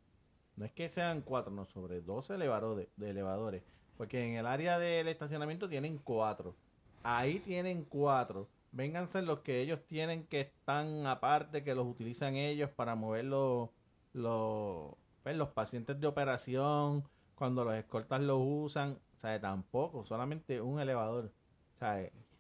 No 0.55 0.65
es 0.65 0.71
que 0.71 0.89
sean 0.89 1.23
cuatro, 1.23 1.53
no, 1.53 1.65
sobre 1.65 2.01
12 2.01 2.35
elevadores, 2.35 2.87
de 2.95 3.11
elevadores. 3.11 3.65
Porque 3.97 4.27
en 4.27 4.35
el 4.35 4.47
área 4.47 4.79
del 4.79 5.09
estacionamiento 5.09 5.69
tienen 5.69 5.99
cuatro. 5.99 6.55
Ahí 7.03 7.39
tienen 7.41 7.85
cuatro. 7.85 8.49
Vénganse 8.73 9.23
los 9.23 9.41
que 9.41 9.61
ellos 9.61 9.81
tienen 9.87 10.27
que 10.27 10.41
están 10.41 11.07
aparte, 11.07 11.63
que 11.63 11.75
los 11.75 11.87
utilizan 11.87 12.35
ellos 12.35 12.71
para 12.71 12.95
mover 12.95 13.27
los, 13.27 13.71
los, 14.13 14.95
pues, 15.23 15.37
los 15.37 15.51
pacientes 15.51 16.01
de 16.01 16.07
operación, 16.07 17.05
cuando 17.37 17.65
los 17.65 17.75
escoltas 17.75 18.21
los 18.21 18.39
usan. 18.41 18.99
O 19.17 19.21
sea, 19.21 19.41
tampoco, 19.41 20.05
solamente 20.05 20.61
un 20.61 20.81
elevador. 20.81 21.31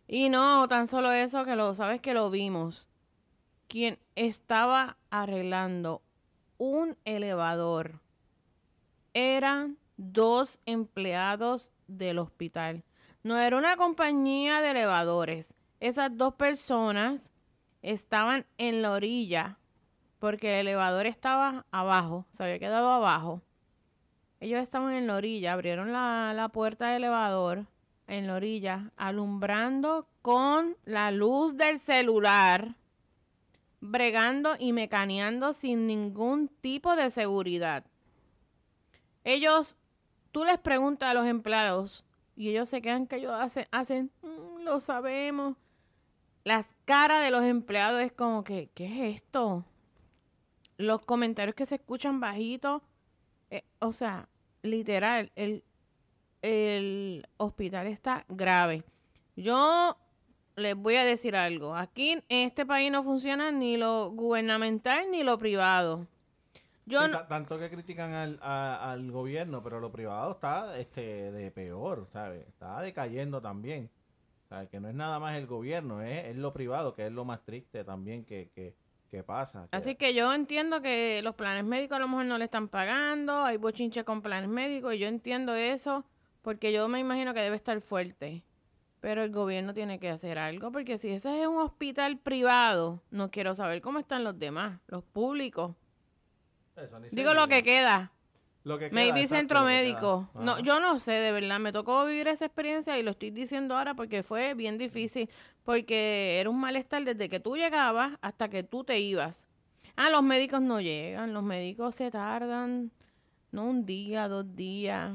y 0.08 0.28
no, 0.28 0.66
tan 0.68 0.86
solo 0.86 1.12
eso 1.12 1.44
que 1.44 1.56
lo 1.56 1.74
sabes 1.74 2.00
que 2.00 2.14
lo 2.14 2.30
vimos 2.30 2.88
quien 3.68 3.98
estaba 4.14 4.96
arreglando 5.10 6.02
un 6.58 6.96
elevador 7.04 8.00
eran 9.12 9.78
dos 9.96 10.58
empleados 10.66 11.72
del 11.86 12.18
hospital. 12.18 12.82
No 13.22 13.38
era 13.38 13.56
una 13.56 13.76
compañía 13.76 14.60
de 14.60 14.70
elevadores. 14.70 15.54
Esas 15.80 16.16
dos 16.16 16.34
personas 16.34 17.32
estaban 17.82 18.46
en 18.58 18.82
la 18.82 18.92
orilla 18.92 19.58
porque 20.18 20.60
el 20.60 20.68
elevador 20.68 21.06
estaba 21.06 21.66
abajo, 21.70 22.26
se 22.30 22.42
había 22.42 22.58
quedado 22.58 22.90
abajo. 22.90 23.42
Ellos 24.40 24.62
estaban 24.62 24.94
en 24.94 25.06
la 25.06 25.16
orilla, 25.16 25.52
abrieron 25.52 25.92
la, 25.92 26.32
la 26.34 26.48
puerta 26.48 26.88
del 26.88 27.04
elevador 27.04 27.66
en 28.06 28.26
la 28.26 28.34
orilla, 28.34 28.90
alumbrando 28.96 30.08
con 30.22 30.76
la 30.84 31.10
luz 31.10 31.56
del 31.56 31.78
celular 31.78 32.74
bregando 33.86 34.56
y 34.58 34.72
mecaneando 34.72 35.52
sin 35.52 35.86
ningún 35.86 36.48
tipo 36.48 36.96
de 36.96 37.10
seguridad. 37.10 37.84
Ellos, 39.24 39.76
tú 40.34 40.44
les 40.44 40.58
preguntas 40.58 41.08
a 41.08 41.14
los 41.14 41.28
empleados 41.28 42.04
y 42.34 42.48
ellos 42.48 42.68
se 42.68 42.82
quedan 42.82 43.06
que 43.06 43.16
ellos 43.16 43.32
hacen, 43.32 43.68
hacen 43.70 44.10
mm, 44.22 44.64
lo 44.64 44.80
sabemos. 44.80 45.56
Las 46.42 46.74
caras 46.84 47.22
de 47.22 47.30
los 47.30 47.44
empleados 47.44 48.02
es 48.02 48.10
como 48.10 48.42
que, 48.42 48.68
¿qué 48.74 48.86
es 48.86 49.22
esto? 49.22 49.64
Los 50.76 51.06
comentarios 51.06 51.54
que 51.54 51.64
se 51.64 51.76
escuchan 51.76 52.18
bajitos, 52.18 52.82
eh, 53.50 53.62
o 53.78 53.92
sea, 53.92 54.28
literal, 54.62 55.30
el, 55.36 55.62
el 56.42 57.28
hospital 57.36 57.86
está 57.86 58.24
grave. 58.28 58.82
Yo 59.36 59.96
les 60.56 60.74
voy 60.74 60.96
a 60.96 61.04
decir 61.04 61.36
algo. 61.36 61.76
Aquí 61.76 62.10
en 62.10 62.24
este 62.28 62.66
país 62.66 62.90
no 62.90 63.04
funciona 63.04 63.52
ni 63.52 63.76
lo 63.76 64.10
gubernamental 64.10 65.12
ni 65.12 65.22
lo 65.22 65.38
privado. 65.38 66.08
Yo 66.86 67.26
Tanto 67.26 67.58
que 67.58 67.70
critican 67.70 68.12
al, 68.12 68.38
al, 68.42 69.10
gobierno, 69.10 69.62
pero 69.62 69.80
lo 69.80 69.90
privado 69.90 70.32
está 70.32 70.78
este 70.78 71.32
de 71.32 71.50
peor, 71.50 72.06
¿sabes? 72.12 72.46
Está 72.46 72.80
decayendo 72.82 73.40
también. 73.40 73.90
O 74.50 74.68
que 74.68 74.80
no 74.80 74.88
es 74.88 74.94
nada 74.94 75.18
más 75.18 75.36
el 75.36 75.46
gobierno, 75.46 76.02
es, 76.02 76.36
lo 76.36 76.52
privado, 76.52 76.94
que 76.94 77.06
es 77.06 77.12
lo 77.12 77.24
más 77.24 77.42
triste 77.44 77.84
también 77.84 78.24
que, 78.24 78.50
que, 78.54 78.74
pasa. 79.26 79.68
Así 79.70 79.94
que 79.94 80.12
yo 80.12 80.34
entiendo 80.34 80.82
que 80.82 81.22
los 81.22 81.36
planes 81.36 81.62
médicos 81.62 81.96
a 81.96 82.00
lo 82.00 82.08
mejor 82.08 82.24
no 82.24 82.36
le 82.36 82.46
están 82.46 82.66
pagando, 82.66 83.44
hay 83.44 83.58
bochinche 83.58 84.02
con 84.02 84.22
planes 84.22 84.50
médicos, 84.50 84.92
y 84.92 84.98
yo 84.98 85.06
entiendo 85.06 85.54
eso, 85.54 86.04
porque 86.42 86.72
yo 86.72 86.88
me 86.88 86.98
imagino 86.98 87.32
que 87.32 87.40
debe 87.40 87.54
estar 87.54 87.80
fuerte. 87.80 88.42
Pero 88.98 89.22
el 89.22 89.30
gobierno 89.30 89.72
tiene 89.72 90.00
que 90.00 90.10
hacer 90.10 90.36
algo, 90.36 90.72
porque 90.72 90.98
si 90.98 91.10
ese 91.10 91.42
es 91.42 91.46
un 91.46 91.58
hospital 91.58 92.18
privado, 92.18 93.02
no 93.12 93.30
quiero 93.30 93.54
saber 93.54 93.80
cómo 93.80 94.00
están 94.00 94.24
los 94.24 94.36
demás, 94.36 94.80
los 94.88 95.04
públicos. 95.04 95.76
Digo 97.10 97.34
lo 97.34 97.48
que 97.48 97.62
queda. 97.62 98.12
Lo 98.64 98.78
que 98.78 98.90
Maybe 98.90 99.26
centro 99.26 99.62
médico. 99.64 100.28
No, 100.34 100.58
yo 100.60 100.80
no 100.80 100.98
sé, 100.98 101.12
de 101.12 101.32
verdad. 101.32 101.60
Me 101.60 101.72
tocó 101.72 102.04
vivir 102.06 102.28
esa 102.28 102.46
experiencia 102.46 102.98
y 102.98 103.02
lo 103.02 103.10
estoy 103.10 103.30
diciendo 103.30 103.76
ahora 103.76 103.94
porque 103.94 104.22
fue 104.22 104.54
bien 104.54 104.78
difícil. 104.78 105.28
Porque 105.64 106.40
era 106.40 106.48
un 106.48 106.58
malestar 106.58 107.04
desde 107.04 107.28
que 107.28 107.40
tú 107.40 107.56
llegabas 107.56 108.12
hasta 108.22 108.48
que 108.48 108.62
tú 108.62 108.82
te 108.82 108.98
ibas. 109.00 109.46
Ah, 109.96 110.10
los 110.10 110.22
médicos 110.22 110.62
no 110.62 110.80
llegan. 110.80 111.34
Los 111.34 111.42
médicos 111.42 111.94
se 111.94 112.10
tardan, 112.10 112.90
no 113.52 113.64
un 113.64 113.84
día, 113.84 114.28
dos 114.28 114.56
días. 114.56 115.12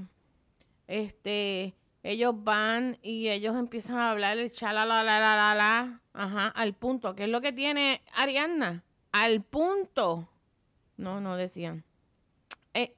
Este, 0.88 1.75
ellos 2.04 2.34
van 2.36 2.98
y 3.01 3.30
ellos 3.30 3.56
empiezan 3.56 3.98
a 3.98 4.12
hablar 4.12 4.38
el 4.38 4.51
chala 4.51 4.86
la 4.86 5.04
la 5.04 5.20
la 5.20 5.36
la 5.36 5.56
la, 5.56 6.01
ajá, 6.13 6.48
al 6.48 6.74
punto, 6.74 7.13
¿Qué 7.13 7.25
es 7.25 7.30
lo 7.30 7.42
que 7.42 7.51
tiene 7.51 8.01
Arianna, 8.13 8.84
al 9.12 9.42
punto. 9.44 10.30
No, 11.00 11.22
no 11.22 11.38
decían. 11.38 11.84
Eh, 12.74 12.94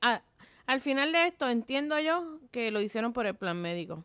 al 0.66 0.82
final 0.82 1.12
de 1.12 1.28
esto 1.28 1.48
entiendo 1.48 2.00
yo 2.00 2.40
que 2.52 2.72
lo 2.72 2.82
hicieron 2.82 3.14
por 3.14 3.26
el 3.28 3.36
plan 3.36 3.62
médico. 3.62 4.04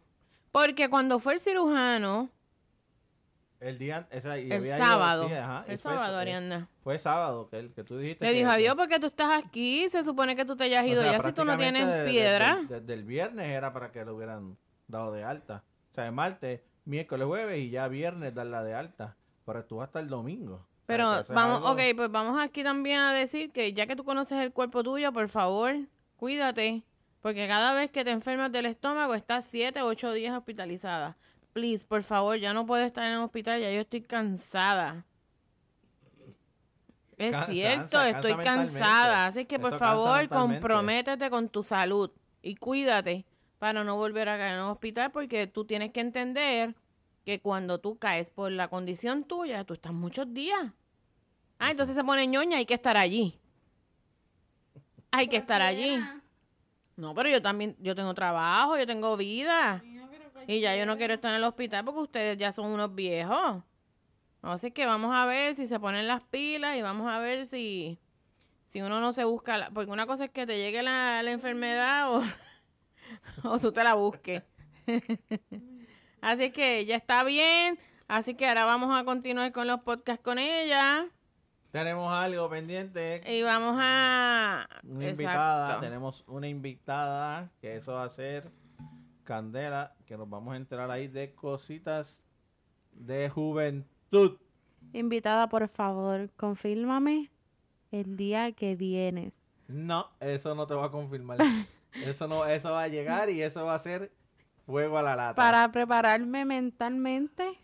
Porque 0.52 0.88
cuando 0.88 1.18
fue 1.18 1.34
el 1.34 1.40
cirujano, 1.40 2.30
el 3.58 3.78
día, 3.78 4.06
el 4.10 4.62
sábado. 4.62 5.28
el 5.66 5.78
sábado, 5.78 6.18
Arianna. 6.18 6.68
Fue 6.82 6.98
sábado 6.98 7.48
que, 7.48 7.72
que 7.72 7.84
tú 7.84 7.96
dijiste. 7.96 8.24
Le 8.24 8.32
dijo 8.32 8.50
adiós 8.50 8.74
porque 8.74 9.00
tú 9.00 9.06
estás 9.06 9.42
aquí. 9.42 9.88
Se 9.88 10.02
supone 10.02 10.36
que 10.36 10.44
tú 10.44 10.56
te 10.56 10.64
hayas 10.64 10.86
ido 10.86 11.02
ya 11.02 11.22
si 11.22 11.32
tú 11.32 11.44
no 11.44 11.56
tienes 11.56 12.04
piedra. 12.08 12.60
Desde, 12.68 12.92
el 12.92 13.04
viernes 13.04 13.48
era 13.48 13.72
para 13.72 13.92
que 13.92 14.04
lo 14.04 14.14
hubieran 14.14 14.58
dado 14.88 15.10
de 15.12 15.24
alta. 15.24 15.64
O 15.90 15.94
sea, 15.94 16.04
de 16.04 16.10
martes, 16.10 16.60
miércoles, 16.84 17.26
jueves 17.26 17.58
y 17.58 17.70
ya 17.70 17.88
viernes 17.88 18.34
darla 18.34 18.62
de 18.62 18.74
alta. 18.74 19.16
Pero 19.46 19.64
tú 19.64 19.80
hasta 19.80 20.00
el 20.00 20.08
domingo. 20.08 20.66
Pero 20.86 21.24
vamos, 21.30 21.62
ok, 21.70 21.80
pues 21.96 22.10
vamos 22.10 22.40
aquí 22.40 22.62
también 22.62 23.00
a 23.00 23.12
decir 23.12 23.50
que 23.50 23.72
ya 23.72 23.86
que 23.86 23.96
tú 23.96 24.04
conoces 24.04 24.38
el 24.38 24.52
cuerpo 24.52 24.82
tuyo, 24.84 25.12
por 25.12 25.28
favor, 25.28 25.74
cuídate. 26.16 26.84
Porque 27.20 27.48
cada 27.48 27.72
vez 27.72 27.90
que 27.90 28.04
te 28.04 28.12
enfermas 28.12 28.52
del 28.52 28.66
estómago, 28.66 29.14
estás 29.14 29.44
siete 29.44 29.82
o 29.82 29.86
ocho 29.86 30.12
días 30.12 30.36
hospitalizada. 30.36 31.16
Please, 31.52 31.84
por 31.84 32.04
favor, 32.04 32.36
ya 32.36 32.52
no 32.52 32.66
puedo 32.66 32.84
estar 32.84 33.04
en 33.04 33.14
el 33.14 33.18
hospital, 33.18 33.60
ya 33.60 33.72
yo 33.72 33.80
estoy 33.80 34.02
cansada. 34.02 35.04
Es 37.16 37.34
cierto, 37.46 38.00
estoy 38.00 38.36
cansada. 38.36 39.26
Así 39.26 39.44
que, 39.46 39.58
por 39.58 39.76
favor, 39.78 40.28
comprométete 40.28 41.28
con 41.30 41.48
tu 41.48 41.62
salud 41.64 42.10
y 42.42 42.56
cuídate 42.56 43.24
para 43.58 43.82
no 43.82 43.96
volver 43.96 44.28
a 44.28 44.36
caer 44.36 44.56
en 44.56 44.64
un 44.64 44.70
hospital 44.70 45.10
porque 45.10 45.46
tú 45.46 45.64
tienes 45.64 45.90
que 45.92 46.00
entender 46.00 46.76
que 47.26 47.40
cuando 47.40 47.80
tú 47.80 47.98
caes 47.98 48.30
por 48.30 48.52
la 48.52 48.68
condición 48.68 49.24
tuya, 49.24 49.64
tú 49.64 49.74
estás 49.74 49.92
muchos 49.92 50.32
días. 50.32 50.72
Ah, 51.58 51.72
entonces 51.72 51.96
se 51.96 52.04
pone 52.04 52.24
ñoña, 52.28 52.58
hay 52.58 52.66
que 52.66 52.74
estar 52.74 52.96
allí. 52.96 53.40
Hay 55.10 55.26
que 55.26 55.36
estar 55.36 55.60
allí. 55.60 55.98
No, 56.94 57.14
pero 57.16 57.28
yo 57.28 57.42
también, 57.42 57.76
yo 57.80 57.96
tengo 57.96 58.14
trabajo, 58.14 58.78
yo 58.78 58.86
tengo 58.86 59.16
vida. 59.16 59.82
Y 60.46 60.60
ya 60.60 60.76
yo 60.76 60.86
no 60.86 60.96
quiero 60.96 61.14
estar 61.14 61.32
en 61.32 61.38
el 61.38 61.44
hospital 61.44 61.84
porque 61.84 62.00
ustedes 62.00 62.38
ya 62.38 62.52
son 62.52 62.66
unos 62.66 62.94
viejos. 62.94 63.60
Así 64.42 64.70
que 64.70 64.86
vamos 64.86 65.12
a 65.12 65.26
ver 65.26 65.56
si 65.56 65.66
se 65.66 65.80
ponen 65.80 66.06
las 66.06 66.22
pilas 66.22 66.76
y 66.76 66.82
vamos 66.82 67.10
a 67.10 67.18
ver 67.18 67.46
si, 67.46 67.98
si 68.66 68.80
uno 68.82 69.00
no 69.00 69.12
se 69.12 69.24
busca. 69.24 69.58
la- 69.58 69.70
porque 69.70 69.90
una 69.90 70.06
cosa 70.06 70.26
es 70.26 70.30
que 70.30 70.46
te 70.46 70.58
llegue 70.58 70.80
la, 70.82 71.24
la 71.24 71.32
enfermedad 71.32 72.14
o, 72.14 72.22
o 73.42 73.58
tú 73.58 73.72
te 73.72 73.82
la 73.82 73.94
busques. 73.94 74.44
Así 76.20 76.50
que 76.50 76.84
ya 76.84 76.96
está 76.96 77.24
bien. 77.24 77.78
Así 78.08 78.34
que 78.34 78.46
ahora 78.46 78.64
vamos 78.64 78.96
a 78.96 79.04
continuar 79.04 79.50
con 79.52 79.66
los 79.66 79.80
podcasts 79.80 80.22
con 80.22 80.38
ella. 80.38 81.08
Tenemos 81.72 82.12
algo 82.12 82.48
pendiente. 82.48 83.22
Y 83.26 83.42
vamos 83.42 83.76
a... 83.78 84.66
Una 84.84 85.08
invitada, 85.10 85.64
Exacto. 85.64 85.80
tenemos 85.84 86.24
una 86.26 86.48
invitada 86.48 87.50
que 87.60 87.76
eso 87.76 87.94
va 87.94 88.04
a 88.04 88.08
ser 88.08 88.50
Candela, 89.24 89.94
que 90.06 90.16
nos 90.16 90.30
vamos 90.30 90.54
a 90.54 90.56
enterar 90.56 90.90
ahí 90.90 91.08
de 91.08 91.34
cositas 91.34 92.22
de 92.92 93.28
juventud. 93.28 94.38
Invitada, 94.92 95.48
por 95.48 95.68
favor, 95.68 96.30
confírmame 96.36 97.30
el 97.90 98.16
día 98.16 98.52
que 98.52 98.76
vienes. 98.76 99.34
No, 99.68 100.08
eso 100.20 100.54
no 100.54 100.66
te 100.66 100.74
va 100.74 100.86
a 100.86 100.90
confirmar. 100.90 101.38
Eso 102.04 102.28
no, 102.28 102.44
eso 102.44 102.72
va 102.72 102.82
a 102.82 102.88
llegar 102.88 103.30
y 103.30 103.40
eso 103.40 103.64
va 103.64 103.74
a 103.74 103.78
ser 103.78 104.12
fuego 104.66 104.98
a 104.98 105.02
la 105.02 105.16
lata. 105.16 105.34
Para 105.36 105.70
prepararme 105.72 106.44
mentalmente 106.44 107.58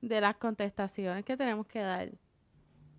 de 0.00 0.20
las 0.20 0.36
contestaciones 0.36 1.24
que 1.24 1.36
tenemos 1.36 1.66
que 1.66 1.80
dar. 1.80 2.10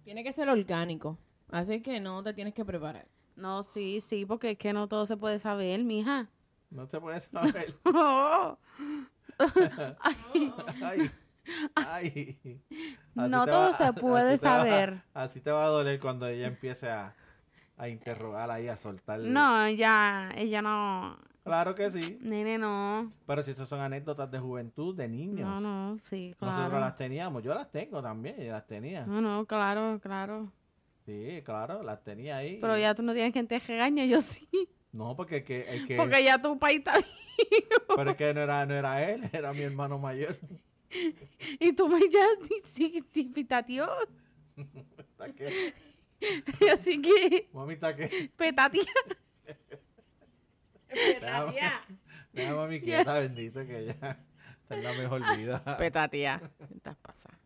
Tiene 0.03 0.24
que 0.24 0.34
ser 0.34 0.50
orgánico. 0.50 1.17
Así 1.51 1.82
que 1.82 2.00
no 2.00 2.22
te 2.24 2.34
tienes 2.34 2.53
que 2.53 2.65
preparar. 2.65 3.08
No, 3.36 3.63
sí, 3.63 4.01
sí, 4.01 4.25
porque 4.25 4.51
es 4.51 4.58
que 4.58 4.74
no 4.74 4.88
todo 4.88 5.05
se 5.05 5.15
puede 5.17 5.39
saber, 5.39 5.84
mija. 5.84 6.27
No 6.70 6.88
te 6.88 7.00
puedes 7.00 7.24
saber. 7.32 7.75
Ay, 10.82 11.12
ay. 11.75 12.62
Así 13.15 13.32
No 13.32 13.46
todo 13.46 13.74
se 13.74 13.84
así 13.84 14.00
puede 14.00 14.38
te 14.38 14.46
va- 14.48 14.58
saber. 14.60 15.01
así 15.13 15.41
te 15.41 15.51
va 15.51 15.65
a 15.65 15.67
doler 15.67 16.00
cuando 16.00 16.27
ella 16.27 16.48
empiece 16.48 16.89
a, 16.89 17.15
a 17.77 17.89
interrogar 17.89 18.50
ahí, 18.50 18.67
a 18.70 18.77
soltar. 18.77 19.20
no, 19.20 19.67
ya, 19.70 20.32
ella 20.36 20.62
no. 20.62 21.17
Claro 21.44 21.76
que 21.76 21.92
sí. 21.92 22.18
Nene, 22.22 22.58
no. 22.58 23.12
Pero 23.28 23.44
si 23.44 23.52
esas 23.52 23.68
son 23.68 23.82
anécdotas 23.82 24.32
de 24.32 24.40
juventud, 24.40 24.96
de 24.96 25.08
niños. 25.10 25.48
No, 25.48 25.60
no, 25.60 26.00
sí, 26.04 26.30
Nosotros 26.40 26.68
claro. 26.70 26.80
las 26.80 26.96
teníamos. 26.96 27.44
Yo 27.44 27.54
las 27.54 27.70
tengo 27.72 28.02
también, 28.02 28.38
yo 28.38 28.52
las 28.54 28.66
tenía. 28.66 29.06
No, 29.06 29.20
no, 29.20 29.46
claro, 29.46 30.00
claro. 30.02 30.52
Sí, 31.06 31.42
claro, 31.44 31.84
las 31.84 32.02
tenía 32.04 32.38
ahí. 32.38 32.60
Pero 32.62 32.78
ya 32.78 32.96
tú 32.96 33.04
no 33.04 33.14
tienes 33.14 33.34
quien 33.34 33.48
te 33.48 33.60
regañe, 33.60 34.08
yo 34.08 34.22
sí. 34.22 34.48
No, 34.94 35.16
porque 35.18 35.38
el 35.38 35.44
que, 35.44 35.70
el 35.70 35.88
que- 35.88 35.98
Porque 35.98 36.24
ya 36.24 36.42
tu 36.42 36.58
país 36.58 36.78
está 36.80 36.94
pero 37.96 38.12
es 38.12 38.16
que 38.18 38.34
no 38.34 38.42
era, 38.42 38.66
no 38.66 38.74
era 38.76 39.04
él, 39.10 39.24
era 39.34 39.54
mi 39.54 39.62
hermano 39.62 39.98
mayor. 40.00 40.38
Y 41.60 41.74
tú 41.74 41.88
me 41.88 42.00
ya 42.10 42.26
sí, 42.64 43.04
sí, 43.12 43.24
pitateó. 43.26 43.90
¿Está 44.98 45.32
qué? 45.34 45.74
Así 46.72 47.02
que, 47.02 47.50
Mami, 47.54 47.74
¿está 47.74 47.96
qué? 47.96 48.32
petatía. 48.38 48.84
Déjame, 50.94 51.56
déjame 52.34 52.56
mami 52.58 52.82
quieta, 52.82 53.14
bendito, 53.20 53.66
que 53.66 53.80
ella 53.80 53.92
está 54.62 54.76
en 54.76 54.84
la 54.84 54.94
mejor 54.94 55.38
vida. 55.38 55.63
Petatía. 55.78 56.41
Estás 56.76 56.96
pasada. 56.98 57.38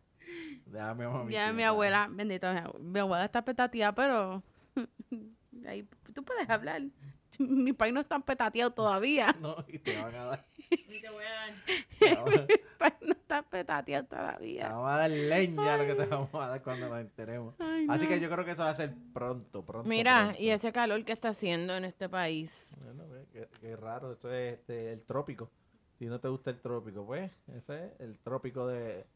Déjame 0.66 1.04
a 1.04 1.08
mami 1.10 1.32
Ya 1.32 1.52
mi 1.52 1.62
abuela, 1.62 2.08
bendito, 2.10 2.52
mi 2.52 2.58
abue- 2.60 2.78
mi 2.80 2.98
abuela 3.00 3.24
está 3.24 3.42
petatía, 3.44 3.92
pero 3.92 4.42
ahí 5.66 5.86
tú 6.14 6.24
puedes 6.24 6.48
hablar. 6.48 6.82
Mi 7.38 7.72
país 7.72 7.94
no 7.94 8.00
está 8.00 8.18
petateado 8.18 8.72
todavía. 8.72 9.28
No, 9.40 9.64
y 9.68 9.78
te 9.78 9.96
van 10.02 10.12
a 10.12 10.24
dar. 10.24 10.44
Y 10.70 11.00
te 11.00 11.08
voy 11.08 11.22
a 11.24 11.32
dar. 11.32 11.54
Te 12.00 12.52
Mi 12.52 12.58
país 12.78 12.94
no 13.02 13.12
está 13.12 13.42
petateado 13.42 14.04
te 14.06 14.16
todavía. 14.16 14.68
vamos 14.70 14.90
a 14.90 14.96
dar 14.96 15.10
leña 15.10 15.76
lo 15.76 15.86
que 15.86 15.94
te 15.94 16.06
vamos 16.06 16.34
a 16.34 16.48
dar 16.48 16.62
cuando 16.62 16.88
nos 16.88 17.00
enteremos. 17.00 17.54
Ay, 17.60 17.86
Así 17.88 18.04
no. 18.04 18.08
que 18.10 18.18
yo 18.20 18.28
creo 18.28 18.44
que 18.44 18.50
eso 18.50 18.64
va 18.64 18.70
a 18.70 18.74
ser 18.74 18.92
pronto, 19.14 19.64
pronto. 19.64 19.88
Mira, 19.88 20.24
pronto. 20.24 20.42
y 20.42 20.50
ese 20.50 20.72
calor 20.72 21.04
que 21.04 21.12
está 21.12 21.28
haciendo 21.28 21.76
en 21.76 21.84
este 21.84 22.08
país. 22.08 22.76
Bueno, 22.82 23.04
qué, 23.38 23.48
qué 23.60 23.76
raro, 23.76 24.12
eso 24.12 24.32
es 24.32 24.58
este, 24.58 24.92
el 24.92 25.02
trópico. 25.02 25.50
Si 25.98 26.06
no 26.06 26.20
te 26.20 26.28
gusta 26.28 26.50
el 26.50 26.60
trópico, 26.60 27.04
pues 27.04 27.30
ese 27.56 27.86
es 27.86 28.00
el 28.00 28.18
trópico 28.18 28.66
de... 28.66 29.06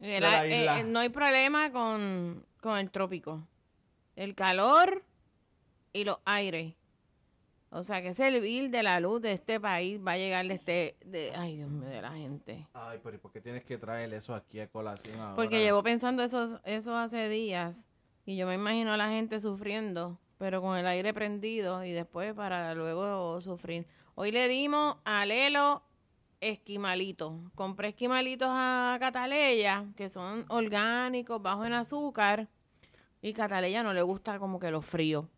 El 0.00 0.22
la 0.22 0.46
eh, 0.46 0.60
isla. 0.60 0.80
eh, 0.80 0.84
no 0.84 1.00
hay 1.00 1.08
problema 1.08 1.72
con, 1.72 2.44
con 2.60 2.78
el 2.78 2.90
trópico. 2.90 3.46
El 4.16 4.34
calor 4.34 5.04
y 5.92 6.04
los 6.04 6.18
aires. 6.24 6.74
O 7.70 7.84
sea 7.84 8.00
que 8.00 8.08
ese 8.08 8.40
bill 8.40 8.70
de 8.70 8.82
la 8.82 8.98
luz 8.98 9.20
de 9.20 9.32
este 9.32 9.60
país 9.60 10.00
va 10.04 10.12
a 10.12 10.16
llegar 10.16 10.46
de 10.46 10.54
este... 10.54 10.96
De, 11.04 11.32
ay, 11.36 11.56
Dios 11.56 11.70
mío, 11.70 11.88
de 11.88 12.00
la 12.00 12.12
gente. 12.12 12.66
Ay, 12.72 12.98
pero 13.02 13.16
¿y 13.16 13.18
por 13.18 13.30
qué 13.30 13.40
tienes 13.40 13.64
que 13.64 13.76
traer 13.76 14.12
eso 14.14 14.34
aquí 14.34 14.58
a 14.60 14.68
colación 14.68 15.20
ahora? 15.20 15.36
Porque 15.36 15.60
llevo 15.60 15.82
pensando 15.82 16.22
eso, 16.22 16.60
eso 16.64 16.96
hace 16.96 17.28
días 17.28 17.88
y 18.24 18.36
yo 18.36 18.46
me 18.46 18.54
imagino 18.54 18.92
a 18.92 18.96
la 18.96 19.08
gente 19.08 19.40
sufriendo, 19.40 20.18
pero 20.38 20.62
con 20.62 20.76
el 20.78 20.86
aire 20.86 21.12
prendido 21.12 21.84
y 21.84 21.92
después 21.92 22.32
para 22.34 22.74
luego 22.74 23.40
sufrir. 23.40 23.86
Hoy 24.14 24.30
le 24.32 24.48
dimos 24.48 24.96
a 25.04 25.26
Lelo 25.26 25.82
esquimalitos. 26.40 27.34
Compré 27.54 27.88
esquimalitos 27.88 28.48
a 28.50 28.96
Cataleya, 29.00 29.84
que 29.96 30.08
son 30.08 30.44
orgánicos, 30.48 31.42
bajos 31.42 31.66
en 31.66 31.72
azúcar, 31.72 32.48
y 33.20 33.32
Cataleya 33.32 33.82
no 33.82 33.92
le 33.92 34.02
gusta 34.02 34.38
como 34.38 34.58
que 34.60 34.70
lo 34.70 34.80
frío. 34.80 35.28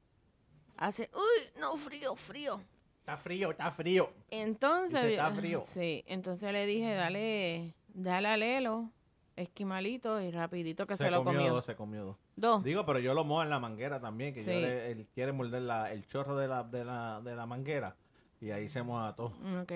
Hace, 0.77 1.11
uy, 1.15 1.61
no, 1.61 1.73
frío, 1.77 2.15
frío. 2.17 2.61
Está 3.01 3.17
frío, 3.17 3.51
está 3.51 3.71
frío. 3.71 4.13
Entonces, 4.31 5.01
Dice, 5.03 5.15
"Está 5.15 5.31
frío". 5.33 5.63
sí, 5.67 6.05
entonces 6.07 6.53
le 6.53 6.65
dije, 6.67 6.95
dale, 6.95 7.75
dale 7.89 8.29
a 8.29 8.37
Lelo, 8.37 8.91
esquimalito 9.43 10.21
y 10.21 10.31
rapidito 10.31 10.87
que 10.87 10.97
se, 10.97 11.11
lo 11.11 11.25
comió. 11.25 11.53
dos, 11.55 11.65
se 11.65 11.75
comió 11.75 12.05
dos. 12.05 12.17
Dos. 12.37 12.63
Digo, 12.65 12.85
pero 12.87 12.99
yo 12.99 13.15
lo 13.15 13.25
mojo 13.25 13.43
en 13.43 13.51
la 13.51 13.59
manguera 13.59 14.01
también, 14.01 14.33
que 14.35 14.45
yo 14.45 14.51
le- 14.53 14.91
él 14.93 15.07
quiere 15.15 15.33
morder 15.33 15.63
la, 15.63 15.91
el 15.93 16.07
chorro 16.07 16.37
de 16.37 16.49
la, 16.49 16.63
de, 16.65 16.85
la, 16.85 17.21
de 17.23 17.35
la 17.37 17.47
manguera. 17.47 17.97
Y 18.41 18.51
ahí 18.51 18.69
se 18.69 18.83
moja 18.83 19.15
todo. 19.15 19.35
Ok. 19.63 19.73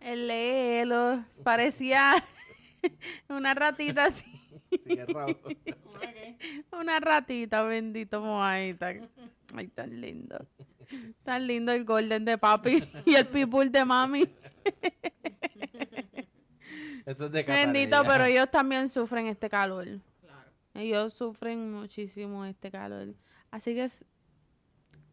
El 0.00 0.26
lelo 0.28 1.24
parecía 1.44 2.24
una 3.28 3.54
ratita 3.54 4.06
así. 4.06 4.24
Sí, 4.70 4.80
es 4.98 5.06
raro. 5.08 5.36
Una 6.72 7.00
ratita, 7.00 7.62
bendito 7.62 8.20
mojadita. 8.20 8.92
Ay, 9.54 9.68
tan 9.68 10.00
lindo. 10.00 10.38
Tan 11.24 11.46
lindo 11.46 11.72
el 11.72 11.84
golden 11.84 12.24
de 12.24 12.38
papi 12.38 12.84
y 13.06 13.14
el 13.14 13.26
pitbull 13.26 13.72
de 13.72 13.84
mami. 13.84 14.28
Eso 17.08 17.24
es 17.24 17.32
de 17.32 17.42
Bendito, 17.42 18.02
pero 18.06 18.24
ellos 18.26 18.50
también 18.50 18.86
sufren 18.90 19.28
este 19.28 19.48
calor. 19.48 19.86
Ellos 20.74 21.14
sufren 21.14 21.72
muchísimo 21.72 22.44
este 22.44 22.70
calor. 22.70 23.14
Así 23.50 23.74
que 23.74 23.88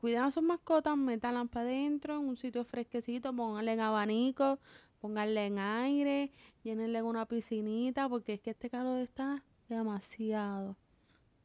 cuiden 0.02 0.24
a 0.24 0.30
sus 0.30 0.44
mascotas, 0.44 0.98
métanlas 0.98 1.48
para 1.48 1.68
adentro, 1.68 2.16
en 2.16 2.28
un 2.28 2.36
sitio 2.36 2.66
fresquecito, 2.66 3.34
pónganle 3.34 3.72
en 3.72 3.80
abanico, 3.80 4.60
pónganle 5.00 5.46
en 5.46 5.58
aire, 5.58 6.32
llénenle 6.64 7.00
en 7.00 7.06
una 7.06 7.26
piscinita, 7.28 8.10
porque 8.10 8.34
es 8.34 8.42
que 8.42 8.50
este 8.50 8.70
calor 8.70 9.00
está 9.00 9.42
demasiado. 9.70 10.76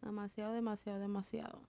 Demasiado, 0.02 0.52
demasiado, 0.52 0.98
demasiado. 0.98 1.62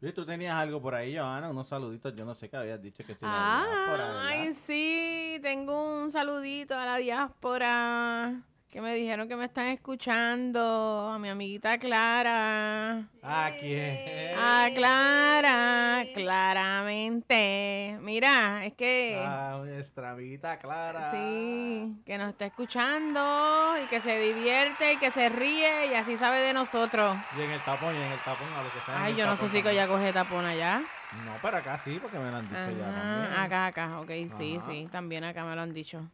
Y 0.00 0.12
tú 0.12 0.26
tenías 0.26 0.54
algo 0.54 0.82
por 0.82 0.94
ahí, 0.94 1.16
Johanna, 1.16 1.48
unos 1.48 1.66
saluditos. 1.68 2.14
Yo 2.14 2.24
no 2.24 2.34
sé 2.34 2.50
qué 2.50 2.56
habías 2.56 2.80
dicho 2.80 3.04
que 3.06 3.14
si 3.14 3.22
la 3.22 3.62
Ah. 3.62 4.26
Ay, 4.28 4.52
sí, 4.52 5.38
tengo 5.42 5.93
un 5.93 5.93
saludito 6.12 6.74
a 6.74 6.84
la 6.84 6.96
diáspora 6.96 8.42
que 8.74 8.80
me 8.80 8.92
dijeron 8.92 9.28
que 9.28 9.36
me 9.36 9.44
están 9.44 9.66
escuchando, 9.66 11.08
a 11.08 11.16
mi 11.20 11.28
amiguita 11.28 11.78
Clara. 11.78 13.04
¿A 13.22 13.52
quién? 13.60 14.36
A 14.36 14.68
Clara, 14.74 16.04
claramente. 16.12 17.96
Mira, 18.00 18.64
es 18.64 18.72
que... 18.72 19.22
A 19.24 19.58
nuestra 19.64 20.10
amiguita 20.10 20.58
Clara. 20.58 21.12
Sí, 21.12 22.02
que 22.04 22.18
nos 22.18 22.30
está 22.30 22.46
escuchando 22.46 23.76
y 23.80 23.86
que 23.86 24.00
se 24.00 24.18
divierte 24.18 24.94
y 24.94 24.96
que 24.96 25.12
se 25.12 25.28
ríe 25.28 25.92
y 25.92 25.94
así 25.94 26.16
sabe 26.16 26.40
de 26.40 26.52
nosotros. 26.52 27.16
Y 27.38 27.42
en 27.42 27.52
el 27.52 27.60
tapón, 27.60 27.94
y 27.94 27.98
en 27.98 28.10
el 28.10 28.18
tapón, 28.24 28.48
a 28.58 28.62
los 28.64 28.72
que 28.72 28.78
están 28.80 28.96
en 28.96 29.02
Ay, 29.04 29.12
el 29.12 29.18
yo 29.18 29.26
no 29.26 29.36
sé 29.36 29.48
si 29.50 29.62
que 29.62 29.72
ya 29.72 29.86
coge 29.86 30.12
tapón 30.12 30.44
allá. 30.46 30.82
No, 31.24 31.34
pero 31.40 31.58
acá 31.58 31.78
sí, 31.78 32.00
porque 32.02 32.18
me 32.18 32.28
lo 32.28 32.38
han 32.38 32.48
dicho 32.48 32.76
ya 32.76 32.90
también. 32.90 33.38
acá, 33.38 33.66
acá, 33.66 34.00
ok, 34.00 34.10
sí, 34.36 34.58
sí, 34.66 34.88
también 34.90 35.22
acá 35.22 35.44
me 35.44 35.54
lo 35.54 35.62
han 35.62 35.72
dicho. 35.72 36.10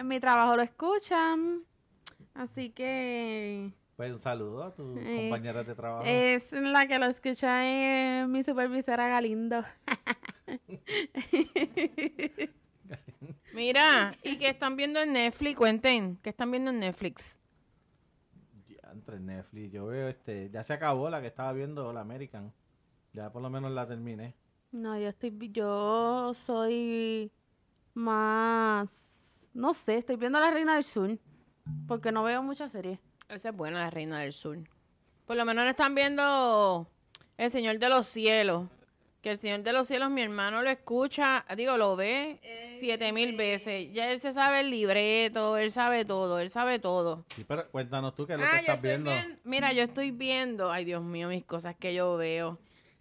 En 0.00 0.08
mi 0.08 0.18
trabajo 0.18 0.56
lo 0.56 0.62
escuchan. 0.62 1.62
Así 2.34 2.70
que 2.70 3.70
Pues 3.96 4.12
un 4.12 4.20
saludo 4.20 4.62
a 4.64 4.74
tus 4.74 4.96
Eh, 4.96 5.16
compañeras 5.16 5.66
de 5.66 5.74
trabajo. 5.74 6.04
es 6.06 6.52
la 6.52 6.86
que 6.86 6.98
lo 6.98 7.06
escucha 7.06 8.20
es 8.22 8.28
mi 8.28 8.42
supervisora 8.42 9.08
Galindo. 9.08 9.62
Mira, 13.52 14.16
¿y 14.22 14.38
qué 14.38 14.50
están 14.50 14.76
viendo 14.76 15.00
en 15.00 15.12
Netflix? 15.12 15.56
Cuenten, 15.56 16.16
¿qué 16.22 16.30
están 16.30 16.50
viendo 16.50 16.70
en 16.70 16.78
Netflix? 16.80 17.38
Ya, 18.68 18.90
entre 18.92 19.20
Netflix, 19.20 19.72
yo 19.72 19.86
veo 19.86 20.08
este, 20.08 20.50
ya 20.50 20.62
se 20.62 20.72
acabó 20.72 21.10
la 21.10 21.20
que 21.20 21.26
estaba 21.28 21.52
viendo, 21.52 21.92
la 21.92 22.00
American. 22.00 22.52
Ya 23.12 23.30
por 23.32 23.42
lo 23.42 23.50
menos 23.50 23.70
la 23.72 23.86
terminé. 23.86 24.34
No, 24.72 24.98
yo 24.98 25.08
estoy, 25.08 25.36
yo 25.52 26.32
soy 26.34 27.30
más, 27.94 29.19
no 29.54 29.74
sé, 29.74 29.98
estoy 29.98 30.16
viendo 30.16 30.38
La 30.40 30.50
Reina 30.50 30.74
del 30.74 30.84
Sur, 30.84 31.18
porque 31.86 32.12
no 32.12 32.22
veo 32.22 32.42
muchas 32.42 32.72
series. 32.72 32.98
Esa 33.28 33.50
es 33.50 33.56
buena, 33.56 33.78
la 33.80 33.90
Reina 33.90 34.20
del 34.20 34.32
Sur. 34.32 34.58
Por 35.26 35.36
lo 35.36 35.44
menos 35.44 35.64
no 35.64 35.70
están 35.70 35.94
viendo 35.94 36.88
El 37.36 37.50
Señor 37.50 37.78
de 37.78 37.88
los 37.88 38.06
Cielos. 38.06 38.68
Que 39.22 39.32
El 39.32 39.38
Señor 39.38 39.62
de 39.62 39.74
los 39.74 39.86
Cielos, 39.86 40.08
mi 40.10 40.22
hermano 40.22 40.62
lo 40.62 40.70
escucha, 40.70 41.44
digo, 41.54 41.76
lo 41.76 41.94
ve 41.94 42.40
siete 42.78 43.12
mil 43.12 43.36
veces. 43.36 43.92
Ya 43.92 44.10
él 44.10 44.18
se 44.22 44.32
sabe 44.32 44.60
el 44.60 44.70
libreto, 44.70 45.58
él 45.58 45.70
sabe 45.70 46.06
todo, 46.06 46.38
él 46.40 46.48
sabe 46.48 46.78
todo. 46.78 47.26
Sí, 47.36 47.44
pero 47.46 47.68
cuéntanos 47.70 48.14
tú 48.14 48.26
qué 48.26 48.32
es 48.32 48.38
lo 48.40 48.46
Ah, 48.46 48.50
que 48.52 48.56
yo 48.56 48.60
estás 48.60 48.80
viendo. 48.82 49.10
vien- 49.10 49.38
Mira, 49.44 49.74
yo 49.74 49.82
estoy 49.82 50.10
viendo, 50.10 50.72
ay 50.72 50.86
Dios 50.86 51.02
mío, 51.02 51.28
mis 51.28 51.44
cosas 51.44 51.76
que 51.76 51.92
yo 51.92 52.16
veo. 52.16 52.58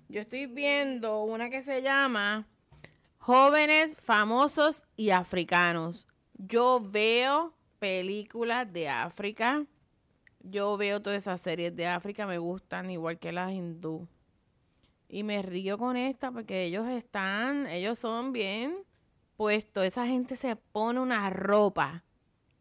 Yo 0.09 0.19
estoy 0.19 0.45
viendo 0.47 1.23
una 1.23 1.49
que 1.49 1.63
se 1.63 1.81
llama 1.81 2.45
Jóvenes 3.17 3.95
Famosos 3.97 4.85
y 4.97 5.11
Africanos. 5.11 6.05
Yo 6.41 6.79
veo 6.81 7.53
películas 7.79 8.71
de 8.71 8.87
África. 8.87 9.65
Yo 10.39 10.77
veo 10.77 11.01
todas 11.01 11.17
esas 11.17 11.41
series 11.41 11.75
de 11.75 11.85
África, 11.85 12.25
me 12.25 12.37
gustan 12.37 12.89
igual 12.89 13.19
que 13.19 13.33
las 13.33 13.51
hindú. 13.51 14.07
Y 15.09 15.23
me 15.23 15.41
río 15.41 15.77
con 15.77 15.97
esta 15.97 16.31
porque 16.31 16.63
ellos 16.63 16.87
están, 16.87 17.67
ellos 17.67 17.99
son 17.99 18.31
bien 18.31 18.77
puestos. 19.35 19.83
Esa 19.83 20.07
gente 20.07 20.37
se 20.37 20.55
pone 20.55 21.01
una 21.01 21.29
ropa 21.29 22.05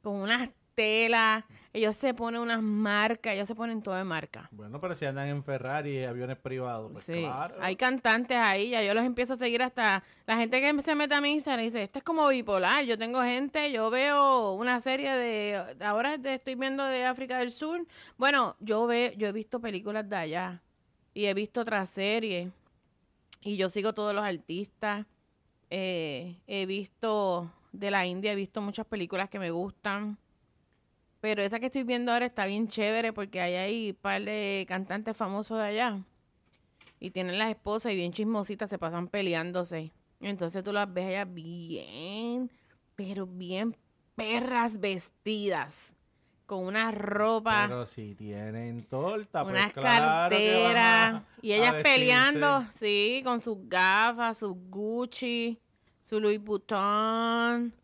con 0.03 0.17
unas 0.17 0.51
telas, 0.75 1.45
ellos 1.79 1.97
se 1.97 2.13
ponen 2.15 2.41
unas 2.41 2.63
marcas, 2.63 3.35
ellos 3.35 3.49
se 3.49 3.55
ponen 3.55 3.83
todo 3.83 3.95
de 3.95 4.05
marca. 4.05 4.49
Bueno, 4.53 4.81
pero 4.81 4.95
si 4.95 5.07
andan 5.07 5.29
en 5.29 5.43
Ferrari 5.43 5.99
y 5.99 6.05
aviones 6.05 6.37
privados, 6.37 6.93
pues 6.93 7.05
sí, 7.05 7.13
claro. 7.13 7.57
hay 7.61 7.77
cantantes 7.77 8.37
ahí, 8.37 8.71
ya 8.71 8.83
yo 8.83 8.95
los 8.95 9.05
empiezo 9.05 9.35
a 9.35 9.37
seguir 9.37 9.63
hasta 9.63 10.03
la 10.27 10.37
gente 10.37 10.61
que 10.61 10.83
se 10.83 10.95
mete 10.95 11.15
a 11.15 11.21
mi 11.21 11.33
Instagram 11.33 11.65
dice, 11.65 11.83
este 11.83 12.01
es 12.01 12.05
como 12.05 12.29
bipolar, 12.29 12.85
yo 12.85 12.99
tengo 12.99 13.23
gente, 13.23 13.73
yo 13.73 13.91
veo 13.91 14.53
una 14.53 14.81
serie 14.81 15.13
de, 15.13 15.77
ahora 15.81 16.15
estoy 16.23 16.55
viendo 16.55 16.85
de 16.85 17.05
África 17.05 17.39
del 17.39 17.51
Sur, 17.51 17.87
bueno, 18.17 18.57
yo 18.61 18.87
ve, 18.87 19.15
yo 19.17 19.29
he 19.29 19.33
visto 19.33 19.61
películas 19.61 20.09
de 20.09 20.17
allá 20.17 20.63
y 21.15 21.27
he 21.27 21.35
visto 21.35 21.61
otras 21.61 21.89
series 21.91 22.51
y 23.43 23.57
yo 23.57 23.71
sigo 23.71 23.93
todos 23.95 24.15
los 24.15 24.25
artistas, 24.25 25.07
eh, 25.71 26.37
he 26.47 26.67
visto 26.67 27.53
de 27.73 27.91
la 27.91 28.07
India, 28.07 28.33
he 28.33 28.37
visto 28.37 28.61
muchas 28.61 28.87
películas 28.87 29.29
que 29.29 29.39
me 29.39 29.51
gustan. 29.51 30.19
Pero 31.21 31.43
esa 31.43 31.59
que 31.59 31.67
estoy 31.67 31.83
viendo 31.83 32.13
ahora 32.13 32.27
está 32.27 32.47
bien 32.47 32.69
chévere 32.69 33.13
porque 33.13 33.41
ahí 33.41 33.55
hay 33.55 33.91
un 33.91 33.97
par 33.97 34.23
de 34.23 34.65
cantantes 34.69 35.17
famosos 35.17 35.59
de 35.59 35.65
allá. 35.65 36.05
Y 37.01 37.11
tienen 37.11 37.39
las 37.39 37.51
esposas 37.51 37.93
y 37.93 37.97
bien 37.97 38.13
chismositas, 38.13 38.71
se 38.71 38.79
pasan 38.79 39.09
peleándose. 39.09 39.93
Entonces 40.21 40.65
tú 40.65 40.73
las 40.73 40.93
ves 40.93 41.07
allá 41.07 41.25
bien, 41.25 42.51
pero 42.97 43.27
bien 43.27 43.77
perras 44.15 44.81
vestidas. 44.81 45.95
Con 46.47 46.65
una 46.65 46.91
ropa, 46.91 47.67
Pero 47.69 47.87
si 47.87 48.15
tienen 48.15 48.85
torta, 48.85 49.45
pues 49.45 49.55
unas 49.55 49.71
claro 49.71 50.07
carteras. 50.07 51.23
Y 51.43 51.53
ellas 51.53 51.75
peleando, 51.83 52.67
sí, 52.75 53.21
con 53.23 53.39
sus 53.39 53.69
gafas, 53.69 54.39
sus 54.39 54.57
Gucci, 54.71 55.59
su 56.01 56.19
Louis 56.19 56.43
Vuitton. 56.43 57.75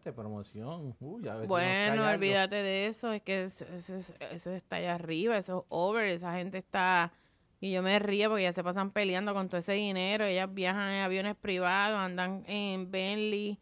Promoción. 0.00 0.96
Uy, 1.00 1.28
a 1.28 1.36
Bueno, 1.46 2.08
olvídate 2.08 2.56
de 2.56 2.86
eso, 2.86 3.12
es 3.12 3.22
que 3.22 3.44
eso, 3.44 3.64
eso- 3.74 3.96
eso- 3.96 4.14
eso 4.30 4.50
está 4.52 4.76
allá 4.76 4.94
arriba, 4.94 5.36
eso 5.36 5.58
es 5.60 5.64
over, 5.68 6.06
esa 6.06 6.34
gente 6.34 6.58
está... 6.58 7.12
Y 7.60 7.70
yo 7.72 7.82
me 7.82 7.98
río 8.00 8.28
porque 8.28 8.42
ya 8.42 8.52
se 8.52 8.64
pasan 8.64 8.90
peleando 8.90 9.34
con 9.34 9.48
todo 9.48 9.58
ese 9.58 9.72
dinero, 9.74 10.24
ellas 10.24 10.52
viajan 10.52 10.90
en 10.94 11.02
aviones 11.04 11.36
privados, 11.36 11.96
andan 11.98 12.42
en 12.48 12.90
Bentley, 12.90 13.58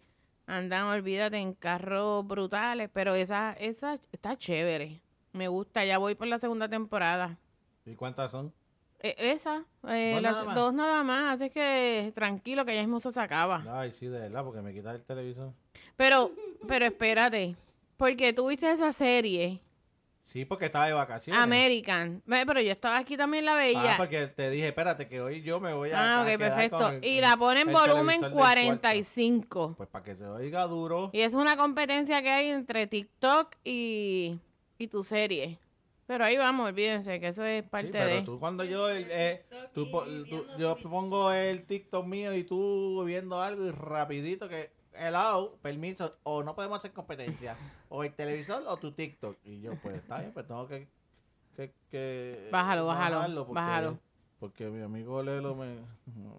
andan, 0.47 0.85
olvídate, 0.87 1.37
en 1.37 1.53
carros 1.53 2.27
brutales, 2.27 2.88
pero 2.93 3.14
esa, 3.14 3.53
esa 3.53 3.99
está 4.11 4.37
chévere, 4.38 5.03
me 5.35 5.49
gusta, 5.49 5.85
ya 5.85 5.99
voy 5.99 6.14
por 6.14 6.29
la 6.29 6.38
segunda 6.38 6.66
temporada. 6.69 7.37
¿Y 7.85 7.95
cuántas 7.95 8.31
son? 8.33 8.55
E- 9.01 9.16
esa, 9.19 9.64
eh, 9.88 10.12
¿Dos 10.14 10.23
las- 10.23 10.45
nada 10.47 10.55
dos 10.55 10.75
nada 10.75 11.03
más, 11.05 11.35
así 11.35 11.51
que 11.51 12.11
tranquilo 12.14 12.64
que 12.64 12.75
ya 12.75 12.81
mismo 12.81 13.01
se 13.01 13.21
acaba. 13.21 13.62
Ay, 13.69 13.93
sí, 13.93 14.07
de 14.07 14.19
verdad, 14.19 14.45
porque 14.45 14.62
me 14.62 14.73
quitas 14.73 14.95
el 14.95 15.03
televisor. 15.05 15.53
Pero, 15.97 16.33
pero 16.69 16.87
espérate, 16.87 17.57
porque 17.97 18.33
tú 18.33 18.49
viste 18.49 18.71
esa 18.71 18.93
serie... 18.93 19.61
Sí, 20.23 20.45
porque 20.45 20.67
estaba 20.67 20.87
de 20.87 20.93
vacaciones. 20.93 21.43
American. 21.43 22.23
Ve, 22.27 22.45
Pero 22.47 22.61
yo 22.61 22.71
estaba 22.71 22.99
aquí 22.99 23.17
también 23.17 23.45
la 23.47 23.53
Ah, 23.53 23.57
veía. 23.57 23.95
porque 23.97 24.27
te 24.29 24.51
dije, 24.51 24.69
espérate, 24.69 25.09
que 25.09 25.21
hoy 25.21 25.43
yo 25.43 25.59
me 25.61 25.73
voy 25.73 25.91
a. 25.91 26.19
Ah, 26.19 26.23
ok, 26.23 26.39
perfecto. 26.39 26.79
con 26.79 26.95
el- 26.97 27.05
Y 27.05 27.21
la 27.23 27.37
pone 27.39 27.63
en 27.63 27.73
volumen 27.73 28.21
televisor 28.21 28.31
del 28.31 28.33
45. 28.33 29.49
cuarto. 29.49 29.77
Pues 29.79 29.89
para 29.89 30.05
que 30.05 30.15
se 30.17 30.25
oiga 30.27 30.65
duro. 30.67 31.11
Y 31.15 31.23
es 31.23 31.35
una 31.35 31.57
competencia 31.57 32.23
que 32.23 32.31
hay 32.31 32.51
entre 32.51 32.87
TikTok 32.87 33.57
y, 33.65 34.39
y 34.79 34.87
tu 34.89 35.03
serie. 35.05 35.59
Pero 36.07 36.25
ahí 36.25 36.37
vamos, 36.37 36.69
olvídense 36.69 37.19
que 37.19 37.29
eso 37.29 37.43
es 37.43 37.65
parte 37.65 37.89
Sí, 37.89 37.93
pero 37.95 38.07
de... 38.07 38.23
tú 38.23 38.39
cuando 38.39 38.63
yo 38.65 38.89
eh, 38.91 39.45
tú 39.75 39.91
po- 39.91 40.05
tú- 40.05 40.47
yo 40.59 40.77
pongo 40.77 41.33
el 41.33 41.65
TikTok 41.65 42.07
mío 42.07 42.35
y 42.35 42.45
tú 42.45 43.03
viendo 43.05 43.41
algo 43.41 43.67
y 43.67 43.71
rapidito 43.71 44.49
que 44.49 44.71
hello, 44.94 45.57
permiso, 45.62 46.11
o 46.22 46.42
no 46.42 46.55
podemos 46.55 46.79
hacer 46.79 46.92
competencia, 46.92 47.57
o 47.88 48.05
el 48.05 48.12
televisor 48.14 48.62
o 48.66 48.76
tu 48.76 48.92
TikTok. 48.92 49.37
Y 49.44 49.61
yo, 49.61 49.74
pues 49.83 49.96
está 49.96 50.18
bien, 50.20 50.33
pues 50.33 50.46
tengo 50.46 50.66
que, 50.68 50.88
que, 51.57 51.72
que 51.90 52.48
Bájalo, 52.53 52.87
bájalo, 52.87 53.46
porque, 53.46 53.55
bájalo. 53.61 53.98
Porque 54.38 54.66
mi 54.68 54.83
amigo 54.83 55.22
Lelo 55.22 55.55
me, 55.55 55.74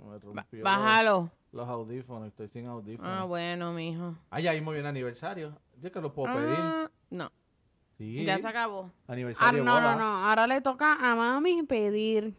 me 0.07 0.19
rompió 0.19 0.63
Bájalo. 0.63 1.29
los 1.51 1.67
audífonos, 1.69 2.27
estoy 2.29 2.47
sin 2.49 2.65
audífonos. 2.65 3.11
Ah, 3.11 3.23
bueno, 3.25 3.73
mijo. 3.73 4.15
Ah, 4.31 4.39
ya 4.39 4.53
mismo 4.53 4.71
viene 4.71 4.87
aniversario. 4.87 5.55
Yo 5.81 5.91
que 5.91 6.01
lo 6.01 6.11
puedo 6.13 6.33
pedir. 6.33 6.55
Ah, 6.57 6.89
no, 7.11 7.31
Sí. 7.97 8.25
ya 8.25 8.39
se 8.39 8.47
acabó. 8.47 8.89
Ah, 9.07 9.13
Aniversario 9.13 9.63
no, 9.63 9.75
no, 9.75 9.81
boda. 9.81 9.95
no, 9.95 10.17
ahora 10.27 10.47
le 10.47 10.61
toca 10.61 10.93
a 10.99 11.15
mami 11.15 11.61
pedir. 11.63 12.33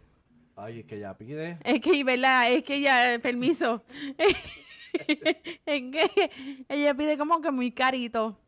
Ay, 0.56 0.80
es 0.80 0.86
que 0.86 0.98
ya 0.98 1.16
pide. 1.16 1.58
Es 1.64 1.80
que, 1.80 2.02
¿verdad? 2.02 2.50
Es 2.52 2.64
que 2.64 2.80
ya, 2.80 3.18
permiso. 3.22 3.82
es 5.66 5.82
que 5.92 6.30
ella 6.68 6.94
pide 6.94 7.16
como 7.18 7.40
que 7.40 7.50
muy 7.50 7.72
carito. 7.72 8.38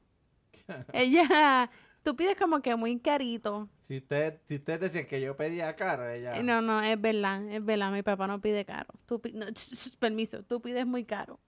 Ella, 0.93 1.71
tú 2.03 2.17
pides 2.17 2.37
como 2.37 2.61
que 2.63 2.75
muy 2.77 2.99
carito. 3.01 3.69
Si 3.83 3.99
usted, 3.99 4.41
si 4.47 4.55
usted 4.57 4.81
decía 4.81 5.07
que 5.07 5.21
yo 5.21 5.37
pedía 5.37 5.75
caro, 5.77 6.09
ella. 6.11 6.43
No, 6.43 6.63
no, 6.63 6.81
es 6.83 6.99
verdad, 7.01 7.47
es 7.51 7.63
verdad, 7.65 7.93
mi 7.93 8.03
papá 8.03 8.27
no 8.27 8.41
pide 8.41 8.65
caro. 8.65 8.89
Tú 9.07 9.21
pi- 9.21 9.33
no, 9.33 9.45
permiso, 9.99 10.43
tú 10.43 10.63
pides 10.63 10.87
muy 10.87 11.05
caro. 11.05 11.39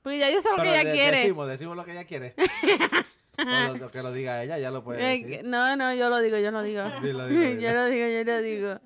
Pues 0.00 0.18
ya 0.18 0.30
yo 0.30 0.40
sé 0.40 0.48
lo 0.56 0.62
que 0.62 0.68
ella 0.70 0.84
de- 0.84 0.92
quiere. 0.96 1.16
Decimos, 1.18 1.46
decimos 1.48 1.76
lo 1.76 1.84
que 1.84 1.92
ella 1.92 2.04
quiere. 2.04 2.34
o 3.38 3.72
lo, 3.72 3.76
lo 3.76 3.90
que 3.90 4.02
lo 4.02 4.12
diga 4.12 4.42
ella, 4.42 4.58
ya 4.58 4.70
lo 4.70 4.82
puede 4.82 5.00
Eh, 5.12 5.22
decir. 5.24 5.44
No, 5.44 5.76
no, 5.76 5.92
yo 5.94 6.08
lo 6.08 6.18
digo, 6.20 6.38
yo 6.38 6.50
lo 6.50 6.62
digo. 6.62 6.82
Dilo, 7.02 7.26
dilo, 7.28 7.40
dilo. 7.42 7.60
yo 7.60 7.72
lo 7.72 7.86
digo, 7.86 8.06
yo 8.08 8.24
lo 8.24 8.38
digo. 8.40 8.80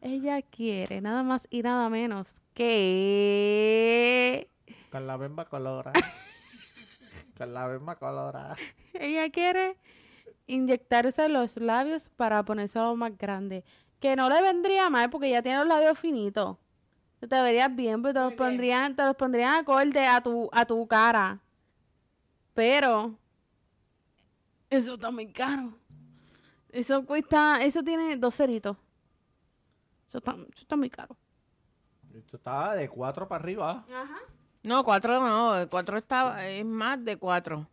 Ella 0.00 0.40
quiere 0.42 1.00
nada 1.02 1.22
más 1.22 1.46
y 1.50 1.60
nada 1.62 1.88
menos 1.90 2.34
que... 2.54 4.48
Con 4.92 5.06
la 5.06 5.16
bemba 5.16 5.46
colora. 5.46 5.90
Con 7.38 7.54
la 7.54 7.66
bemba 7.66 7.96
colora. 7.96 8.54
Ella 8.92 9.30
quiere 9.30 9.78
inyectarse 10.46 11.30
los 11.30 11.56
labios 11.56 12.10
para 12.10 12.44
ponerse 12.44 12.78
más 12.78 13.16
grande. 13.16 13.64
Que 14.00 14.14
no 14.16 14.28
le 14.28 14.42
vendría 14.42 14.90
mal 14.90 15.08
porque 15.08 15.30
ya 15.30 15.42
tiene 15.42 15.60
los 15.60 15.66
labios 15.66 15.98
finitos. 15.98 16.58
Te 17.20 17.26
verías 17.40 17.74
bien, 17.74 18.02
pero 18.02 18.12
te 18.12 18.20
los 18.20 18.34
pondrían, 18.34 18.94
te 18.94 19.04
los 19.04 19.16
pondrían 19.16 19.54
acorde 19.54 20.06
a 20.06 20.20
tu, 20.20 20.50
a 20.52 20.66
tu 20.66 20.86
cara. 20.86 21.40
Pero 22.52 23.16
eso 24.68 24.94
está 24.94 25.10
muy 25.10 25.32
caro. 25.32 25.72
Eso 26.68 27.06
cuesta, 27.06 27.64
eso 27.64 27.82
tiene 27.82 28.14
dos 28.18 28.34
ceritos. 28.34 28.76
Eso 30.06 30.18
está, 30.18 30.32
eso 30.32 30.62
está 30.62 30.76
muy 30.76 30.90
caro. 30.90 31.16
Esto 32.12 32.36
está 32.36 32.74
de 32.74 32.90
cuatro 32.90 33.26
para 33.26 33.42
arriba. 33.42 33.86
No, 34.62 34.84
cuatro 34.84 35.20
no, 35.20 35.68
cuatro 35.68 35.98
está, 35.98 36.48
es 36.48 36.64
más 36.64 37.04
de 37.04 37.16
cuatro. 37.16 37.66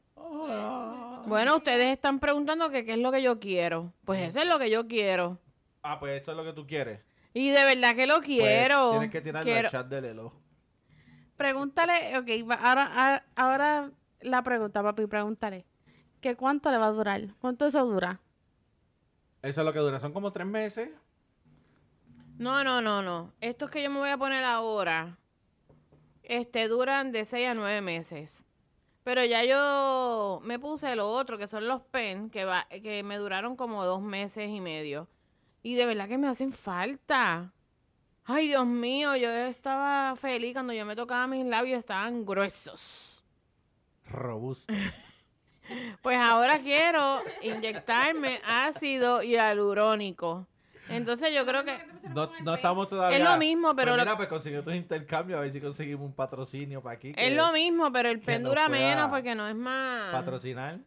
Bueno, 1.25 1.57
ustedes 1.57 1.87
están 1.93 2.19
preguntando 2.19 2.69
que 2.69 2.85
qué 2.85 2.93
es 2.93 2.99
lo 2.99 3.11
que 3.11 3.21
yo 3.21 3.39
quiero. 3.39 3.93
Pues 4.05 4.21
eso 4.21 4.39
es 4.39 4.47
lo 4.47 4.57
que 4.57 4.69
yo 4.69 4.87
quiero. 4.87 5.37
Ah, 5.83 5.99
pues 5.99 6.17
esto 6.17 6.31
es 6.31 6.37
lo 6.37 6.43
que 6.43 6.53
tú 6.53 6.65
quieres. 6.65 7.01
Y 7.33 7.49
de 7.49 7.63
verdad 7.63 7.95
que 7.95 8.07
lo 8.07 8.15
Pues 8.15 8.25
quiero. 8.25 8.91
tienes 8.91 9.11
que 9.11 9.21
tirarlo 9.21 9.51
Quiero- 9.51 9.67
al 9.67 9.71
chat 9.71 9.87
del 9.87 10.03
Lelo. 10.03 10.33
Pregúntale, 11.37 12.17
ok, 12.17 12.51
ahora, 12.61 13.23
ahora 13.35 13.91
la 14.21 14.43
pregunta, 14.43 14.81
papi, 14.83 15.05
pregúntale. 15.05 15.65
¿Que 16.19 16.35
cuánto 16.35 16.71
le 16.71 16.77
va 16.79 16.87
a 16.87 16.91
durar? 16.91 17.21
¿Cuánto 17.39 17.65
eso 17.67 17.85
dura? 17.85 18.19
Eso 19.41 19.61
es 19.61 19.65
lo 19.65 19.71
que 19.71 19.79
dura. 19.79 19.99
Son 19.99 20.11
como 20.11 20.31
tres 20.33 20.47
meses. 20.47 20.89
No, 22.37 22.63
no, 22.63 22.81
no, 22.81 23.01
no. 23.01 23.31
Estos 23.39 23.69
que 23.69 23.81
yo 23.83 23.89
me 23.89 23.99
voy 23.99 24.09
a 24.09 24.17
poner 24.17 24.43
ahora, 24.43 25.17
este, 26.29 26.67
duran 26.67 27.11
de 27.11 27.25
6 27.25 27.47
a 27.49 27.53
9 27.55 27.81
meses. 27.81 28.45
Pero 29.03 29.25
ya 29.25 29.43
yo 29.43 30.39
me 30.43 30.59
puse 30.59 30.95
lo 30.95 31.09
otro, 31.09 31.37
que 31.37 31.47
son 31.47 31.67
los 31.67 31.81
pen, 31.81 32.29
que, 32.29 32.45
va, 32.45 32.67
que 32.69 33.01
me 33.01 33.17
duraron 33.17 33.55
como 33.55 33.83
dos 33.83 34.01
meses 34.01 34.47
y 34.47 34.61
medio. 34.61 35.07
Y 35.63 35.73
de 35.73 35.85
verdad 35.87 36.07
que 36.07 36.19
me 36.19 36.27
hacen 36.27 36.53
falta. 36.53 37.51
Ay, 38.25 38.49
Dios 38.49 38.67
mío, 38.67 39.15
yo 39.15 39.31
estaba 39.31 40.15
feliz 40.15 40.53
cuando 40.53 40.71
yo 40.73 40.85
me 40.85 40.95
tocaba 40.95 41.25
mis 41.25 41.45
labios, 41.45 41.79
estaban 41.79 42.25
gruesos. 42.25 43.23
Robustos. 44.09 44.75
Pues 46.01 46.17
ahora 46.17 46.57
quiero 46.63 47.21
inyectarme 47.43 48.41
ácido 48.43 49.21
hialurónico. 49.21 50.47
Entonces 50.89 51.31
yo 51.31 51.45
creo 51.45 51.63
que 51.63 51.77
No, 52.13 52.29
no 52.43 52.53
estamos 52.55 52.87
todavía. 52.87 53.17
Es 53.17 53.23
lo 53.23 53.37
mismo, 53.37 53.75
pero 53.75 53.91
Pues 53.91 53.97
lo- 53.97 54.03
mira, 54.05 54.17
pues 54.17 54.29
consiguió 54.29 54.63
tus 54.63 54.73
intercambios, 54.75 55.37
a 55.37 55.41
ver 55.41 55.51
si 55.53 55.59
conseguimos 55.61 56.05
un 56.05 56.13
patrocinio 56.13 56.81
para 56.81 56.95
aquí. 56.95 57.09
es 57.09 57.15
que 57.15 57.31
lo 57.31 57.51
mismo, 57.51 57.91
pero 57.91 58.09
el 58.09 58.19
que 58.19 58.25
pen 58.25 58.43
dura 58.43 58.69
menos 58.69 59.07
porque 59.09 59.35
no 59.35 59.47
es 59.47 59.55
más... 59.55 60.11
Patrocinar. 60.11 60.79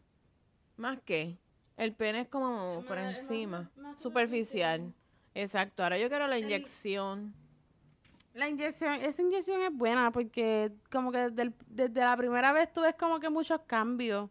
¿Más 0.77 0.99
qué? 1.05 1.37
El 1.77 1.95
pen 1.95 2.17
es 2.17 2.29
como 2.29 2.83
por 2.87 2.97
más- 2.99 3.11
es 3.13 3.17
más 3.17 3.19
encima, 3.31 3.71
más 3.77 4.01
superficial. 4.01 4.93
Exacto, 5.35 5.83
ahora 5.83 5.99
yo 5.99 6.09
quiero 6.09 6.27
la 6.27 6.39
inyección. 6.39 7.35
La 8.35 8.49
inyección, 8.49 8.95
esa 8.95 9.21
inyección 9.23 9.61
es 9.63 9.73
buena 9.73 10.11
porque 10.11 10.73
como 10.91 11.13
que 11.13 11.19
desde, 11.19 11.43
el- 11.43 11.55
desde 11.67 12.01
la 12.01 12.17
primera 12.17 12.53
vez 12.53 12.73
tú 12.73 12.81
ves 12.83 12.95
como 12.99 13.21
que 13.21 13.29
muchos 13.29 13.61
cambios. 13.67 14.31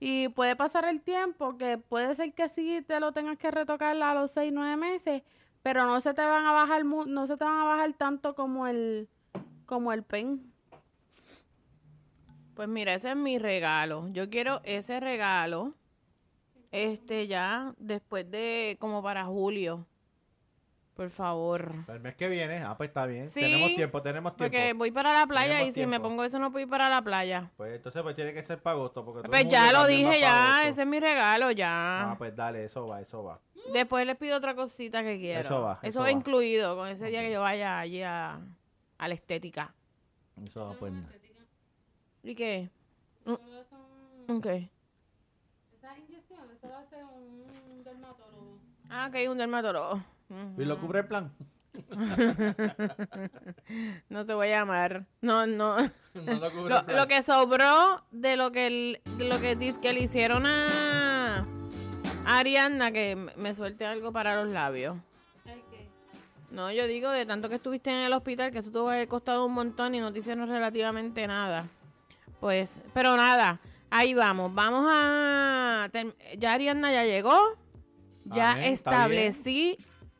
Y 0.00 0.28
puede 0.28 0.56
pasar 0.56 0.84
el 0.86 1.00
tiempo 1.00 1.56
que 1.56 1.78
puede 1.78 2.14
ser 2.14 2.32
que 2.34 2.48
sí 2.48 2.82
te 2.86 3.00
lo 3.00 3.12
tengas 3.12 3.38
que 3.38 3.50
retocar 3.50 3.96
a 4.02 4.14
los 4.14 4.30
6, 4.32 4.50
9 4.52 4.76
meses, 4.76 5.22
pero 5.64 5.86
no 5.86 5.98
se 6.02 6.12
te 6.12 6.22
van 6.22 6.44
a 6.44 6.52
bajar 6.52 6.84
no 6.84 7.26
se 7.26 7.38
te 7.38 7.44
van 7.44 7.58
a 7.58 7.64
bajar 7.64 7.94
tanto 7.94 8.34
como 8.34 8.66
el 8.66 9.08
como 9.64 9.94
el 9.94 10.02
pen. 10.02 10.52
Pues 12.54 12.68
mira, 12.68 12.92
ese 12.92 13.12
es 13.12 13.16
mi 13.16 13.38
regalo. 13.38 14.06
Yo 14.12 14.28
quiero 14.28 14.60
ese 14.64 15.00
regalo. 15.00 15.72
Este 16.70 17.26
ya 17.28 17.74
después 17.78 18.30
de 18.30 18.76
como 18.78 19.02
para 19.02 19.24
julio. 19.24 19.86
Por 20.94 21.10
favor. 21.10 21.72
El 21.88 21.98
mes 22.00 22.14
que 22.14 22.28
viene, 22.28 22.62
ah, 22.62 22.76
pues 22.76 22.88
está 22.90 23.04
bien. 23.06 23.28
Sí, 23.28 23.40
tenemos 23.40 23.74
tiempo, 23.74 24.00
tenemos 24.00 24.36
tiempo. 24.36 24.52
Porque 24.52 24.72
voy 24.74 24.92
para 24.92 25.12
la 25.12 25.26
playa 25.26 25.54
Tenemos 25.54 25.68
y 25.76 25.80
si 25.80 25.86
me 25.86 25.98
pongo 25.98 26.22
eso 26.22 26.38
no 26.38 26.52
puedo 26.52 26.64
ir 26.64 26.70
para 26.70 26.88
la 26.88 27.02
playa. 27.02 27.50
Pues 27.56 27.74
entonces 27.74 28.00
pues 28.02 28.14
tiene 28.14 28.32
que 28.32 28.46
ser 28.46 28.62
para 28.62 28.76
agosto. 28.76 29.04
Porque 29.04 29.28
Pues 29.28 29.48
ya 29.48 29.72
lo 29.72 29.86
dije 29.88 30.20
ya, 30.20 30.68
ese 30.68 30.82
es 30.82 30.86
mi 30.86 31.00
regalo 31.00 31.50
ya. 31.50 32.12
Ah, 32.12 32.14
pues 32.16 32.34
dale, 32.36 32.64
eso 32.64 32.86
va, 32.86 33.00
eso 33.00 33.24
va. 33.24 33.40
Después 33.72 34.06
les 34.06 34.16
pido 34.16 34.36
otra 34.36 34.54
cosita 34.54 35.02
que 35.02 35.18
quiero. 35.18 35.40
Eso 35.40 35.62
va, 35.62 35.80
eso 35.82 35.98
va 35.98 36.04
va. 36.06 36.12
incluido 36.12 36.76
con 36.76 36.86
ese 36.88 37.06
día 37.06 37.22
que 37.22 37.32
yo 37.32 37.40
vaya 37.40 37.80
allí 37.80 38.02
a, 38.02 38.38
a 38.98 39.08
la 39.08 39.14
estética. 39.14 39.74
Eso 40.44 40.64
va, 40.64 40.74
pues. 40.74 40.92
¿Y 42.22 42.36
qué? 42.36 42.70
¿Un 44.28 44.40
qué? 44.40 44.70
Esa 45.76 45.98
inyección, 45.98 46.40
eso 46.56 46.68
lo 46.68 46.76
hace 46.76 46.96
un 47.02 47.82
dermatólogo. 47.82 48.58
Ah, 48.88 49.08
que 49.10 49.18
hay 49.18 49.28
un 49.28 49.38
dermatólogo. 49.38 50.00
¿Y 50.58 50.64
lo 50.64 50.78
cubre 50.80 51.00
el 51.00 51.06
plan? 51.06 51.32
No 54.08 54.24
te 54.24 54.34
voy 54.34 54.48
a 54.48 54.58
llamar. 54.60 55.06
No, 55.20 55.46
no. 55.46 55.76
no 56.14 56.34
lo 56.40 56.50
cubre 56.52 56.70
Lo, 56.70 56.78
el 56.80 56.84
plan. 56.84 56.96
lo 56.96 57.06
que 57.08 57.22
sobró 57.22 58.04
de 58.10 58.36
lo 58.36 58.52
que, 58.52 58.66
el- 58.66 59.00
de 59.18 59.28
lo 59.28 59.40
que, 59.40 59.56
dice 59.56 59.80
que 59.80 59.92
le 59.92 60.00
hicieron 60.00 60.44
a 60.46 61.46
Ariana, 62.26 62.92
que 62.92 63.16
me 63.36 63.54
suelte 63.54 63.84
algo 63.86 64.12
para 64.12 64.42
los 64.42 64.52
labios. 64.52 64.96
¿El 65.46 65.60
qué? 65.70 65.88
No, 66.50 66.70
yo 66.70 66.86
digo 66.86 67.10
de 67.10 67.26
tanto 67.26 67.48
que 67.48 67.56
estuviste 67.56 67.90
en 67.90 68.06
el 68.06 68.12
hospital, 68.12 68.52
que 68.52 68.58
eso 68.58 68.70
tuvo 68.70 68.88
que 68.88 68.94
haber 68.94 69.08
costado 69.08 69.44
un 69.46 69.52
montón 69.54 69.94
y 69.94 70.00
no 70.00 70.12
te 70.12 70.20
hicieron 70.20 70.48
relativamente 70.48 71.26
nada. 71.26 71.66
Pues, 72.40 72.78
pero 72.92 73.16
nada, 73.16 73.60
ahí 73.90 74.14
vamos. 74.14 74.54
Vamos 74.54 74.86
a... 74.90 75.90
Ya 76.38 76.52
Ariana 76.52 76.92
ya 76.92 77.04
llegó. 77.04 77.36
Ya 78.26 78.52
Amén, 78.52 78.72
está 78.72 78.90
establecí 78.92 79.76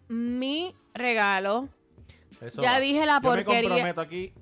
mi 0.09 0.75
regalo. 0.95 1.69
Eso 2.41 2.63
ya 2.63 2.73
va. 2.73 2.81
dije 2.81 3.07
la 3.07 3.21
Yo 3.23 3.31
me 3.31 3.45
porquería. 3.45 3.69
comprometo 3.69 4.01
aquí 4.01 4.33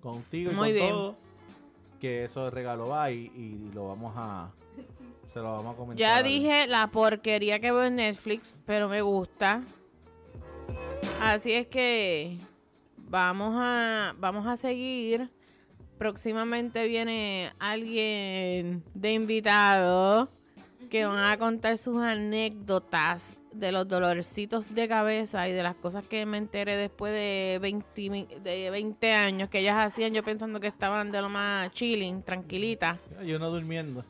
contigo 0.00 0.50
y 0.52 0.54
Muy 0.54 0.68
con 0.70 0.74
bien. 0.74 0.90
todo 0.90 1.16
que 2.00 2.24
eso 2.24 2.44
de 2.44 2.50
regalo 2.50 2.88
va 2.88 3.10
y, 3.12 3.30
y 3.36 3.70
lo 3.74 3.88
vamos 3.88 4.12
a 4.16 4.50
se 5.32 5.38
lo 5.38 5.52
vamos 5.52 5.74
a 5.74 5.76
comentar. 5.76 5.98
Ya 5.98 6.22
dije 6.22 6.66
la 6.66 6.88
porquería 6.88 7.60
que 7.60 7.70
veo 7.72 7.84
en 7.84 7.96
Netflix, 7.96 8.60
pero 8.66 8.88
me 8.88 9.00
gusta. 9.02 9.62
Así 11.20 11.52
es 11.52 11.66
que 11.68 12.38
vamos 12.96 13.54
a 13.56 14.14
vamos 14.18 14.46
a 14.46 14.56
seguir. 14.56 15.30
Próximamente 15.98 16.86
viene 16.88 17.52
alguien 17.60 18.82
de 18.94 19.12
invitado 19.12 20.28
que 20.90 21.04
van 21.04 21.18
a 21.24 21.38
contar 21.38 21.78
sus 21.78 22.02
anécdotas 22.02 23.36
de 23.52 23.70
los 23.72 23.86
dolorcitos 23.86 24.74
de 24.74 24.88
cabeza 24.88 25.48
y 25.48 25.52
de 25.52 25.62
las 25.62 25.74
cosas 25.76 26.04
que 26.08 26.24
me 26.26 26.38
enteré 26.38 26.76
después 26.76 27.12
de 27.12 27.58
20, 27.60 28.10
mi- 28.10 28.28
de 28.42 28.70
20 28.70 29.12
años 29.12 29.48
que 29.50 29.58
ellas 29.60 29.84
hacían 29.84 30.12
yo 30.14 30.22
pensando 30.22 30.58
que 30.60 30.66
estaban 30.68 31.12
de 31.12 31.20
lo 31.20 31.28
más 31.28 31.70
chilling, 31.72 32.22
tranquilitas. 32.22 32.98
Yo 33.24 33.38
no 33.38 33.50
durmiendo. 33.50 34.04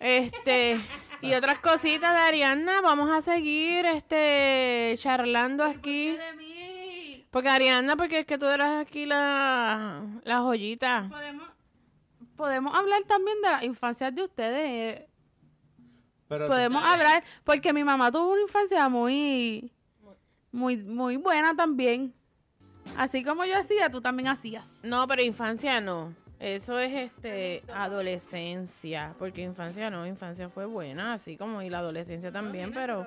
Este, 0.00 0.78
y 1.22 1.32
otras 1.34 1.58
cositas 1.60 2.14
de 2.14 2.20
Ariana, 2.20 2.80
vamos 2.82 3.10
a 3.10 3.22
seguir 3.22 3.86
este 3.86 4.94
charlando 4.98 5.64
aquí. 5.64 6.16
Porque 7.30 7.48
Ariana, 7.48 7.96
porque 7.96 8.20
es 8.20 8.26
que 8.26 8.36
tú 8.36 8.46
eras 8.46 8.82
aquí 8.86 9.06
la, 9.06 10.02
la 10.24 10.40
joyita. 10.40 11.06
Podemos, 11.10 11.48
podemos 12.36 12.74
hablar 12.74 13.02
también 13.06 13.40
de 13.42 13.50
las 13.50 13.62
infancias 13.62 14.14
de 14.14 14.22
ustedes. 14.24 15.02
Pero 16.32 16.48
Podemos 16.48 16.82
hablar, 16.82 17.22
porque 17.44 17.74
mi 17.74 17.84
mamá 17.84 18.10
tuvo 18.10 18.32
una 18.32 18.40
infancia 18.40 18.88
muy, 18.88 19.70
muy, 20.50 20.78
muy 20.78 21.16
buena 21.16 21.54
también. 21.54 22.14
Así 22.96 23.22
como 23.22 23.44
yo 23.44 23.58
hacía, 23.58 23.90
tú 23.90 24.00
también 24.00 24.28
hacías. 24.28 24.80
No, 24.82 25.06
pero 25.06 25.22
infancia 25.22 25.80
no. 25.80 26.14
Eso 26.38 26.78
es 26.78 27.12
este 27.12 27.62
adolescencia, 27.72 29.14
porque 29.18 29.42
infancia 29.42 29.90
no, 29.90 30.06
infancia 30.06 30.48
fue 30.48 30.64
buena, 30.64 31.12
así 31.12 31.36
como 31.36 31.60
y 31.60 31.68
la 31.68 31.78
adolescencia 31.78 32.32
también, 32.32 32.72
pero 32.72 33.06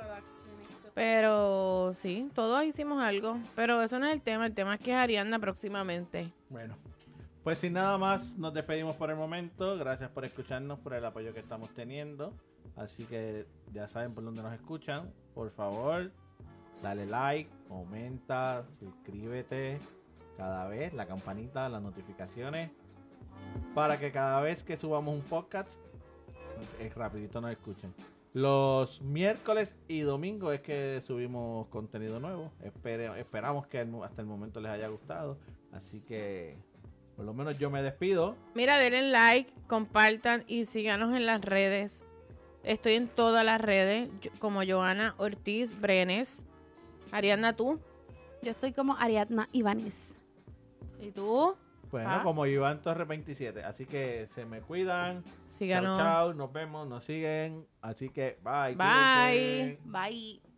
pero 0.93 1.91
sí, 1.93 2.29
todos 2.33 2.63
hicimos 2.63 3.03
algo, 3.03 3.37
pero 3.55 3.81
eso 3.81 3.99
no 3.99 4.05
es 4.05 4.13
el 4.13 4.21
tema, 4.21 4.45
el 4.45 4.53
tema 4.53 4.75
es 4.75 4.79
que 4.79 4.91
es 4.91 4.97
Ariana 4.97 5.39
próximamente. 5.39 6.31
Bueno, 6.49 6.77
pues 7.43 7.59
sin 7.59 7.73
nada 7.73 7.97
más, 7.97 8.37
nos 8.37 8.53
despedimos 8.53 8.95
por 8.95 9.09
el 9.09 9.17
momento. 9.17 9.77
Gracias 9.77 10.09
por 10.11 10.23
escucharnos, 10.23 10.79
por 10.79 10.93
el 10.93 11.03
apoyo 11.03 11.33
que 11.33 11.41
estamos 11.41 11.69
teniendo. 11.71 12.33
Así 12.75 13.05
que 13.05 13.45
ya 13.73 13.87
saben 13.87 14.13
por 14.13 14.23
dónde 14.23 14.41
nos 14.43 14.53
escuchan. 14.53 15.11
Por 15.33 15.49
favor, 15.51 16.11
dale 16.83 17.05
like, 17.05 17.49
comenta, 17.67 18.65
suscríbete 18.79 19.79
cada 20.37 20.67
vez, 20.67 20.93
la 20.93 21.05
campanita, 21.07 21.69
las 21.69 21.81
notificaciones, 21.81 22.69
para 23.73 23.97
que 23.99 24.11
cada 24.11 24.41
vez 24.41 24.63
que 24.63 24.75
subamos 24.75 25.15
un 25.15 25.21
podcast, 25.21 25.79
eh, 26.79 26.91
rapidito 26.95 27.39
nos 27.41 27.51
escuchen. 27.51 27.93
Los 28.33 29.01
miércoles 29.01 29.77
y 29.87 30.01
domingos 30.01 30.53
es 30.55 30.59
que 30.59 30.99
subimos 31.01 31.67
contenido 31.67 32.19
nuevo. 32.19 32.51
Espere- 32.61 33.17
esperamos 33.17 33.65
que 33.67 33.79
hasta 34.03 34.21
el 34.21 34.27
momento 34.27 34.59
les 34.59 34.71
haya 34.73 34.89
gustado. 34.89 35.37
Así 35.71 36.01
que 36.01 36.57
por 37.15 37.23
lo 37.23 37.33
menos 37.33 37.57
yo 37.57 37.69
me 37.69 37.81
despido. 37.81 38.35
Mira, 38.53 38.77
denle 38.77 39.03
like, 39.09 39.53
compartan 39.67 40.43
y 40.47 40.65
síganos 40.65 41.15
en 41.15 41.25
las 41.25 41.39
redes. 41.45 42.05
Estoy 42.65 42.93
en 42.93 43.07
todas 43.07 43.45
las 43.45 43.61
redes, 43.61 44.09
como 44.39 44.61
Joana 44.65 45.13
Ortiz 45.17 45.79
Brenes. 45.79 46.45
Ariana, 47.11 47.55
¿tú? 47.55 47.79
Yo 48.41 48.51
estoy 48.51 48.73
como 48.73 48.97
Ariadna 48.97 49.47
Ibáñez. 49.51 50.15
¿Y 50.99 51.11
tú? 51.11 51.55
Bueno, 51.91 52.09
Ah. 52.11 52.21
como 52.23 52.45
Iván 52.45 52.81
Torre 52.81 53.05
27. 53.05 53.63
Así 53.63 53.85
que 53.85 54.27
se 54.27 54.45
me 54.45 54.61
cuidan. 54.61 55.23
Síganos. 55.47 55.97
Chao, 55.99 56.07
chao. 56.29 56.33
Nos 56.33 56.51
vemos, 56.51 56.87
nos 56.87 57.03
siguen. 57.03 57.65
Así 57.81 58.09
que 58.09 58.37
bye. 58.43 58.75
Bye. 58.75 59.77
cuídense. 59.77 59.79
Bye. 59.85 60.54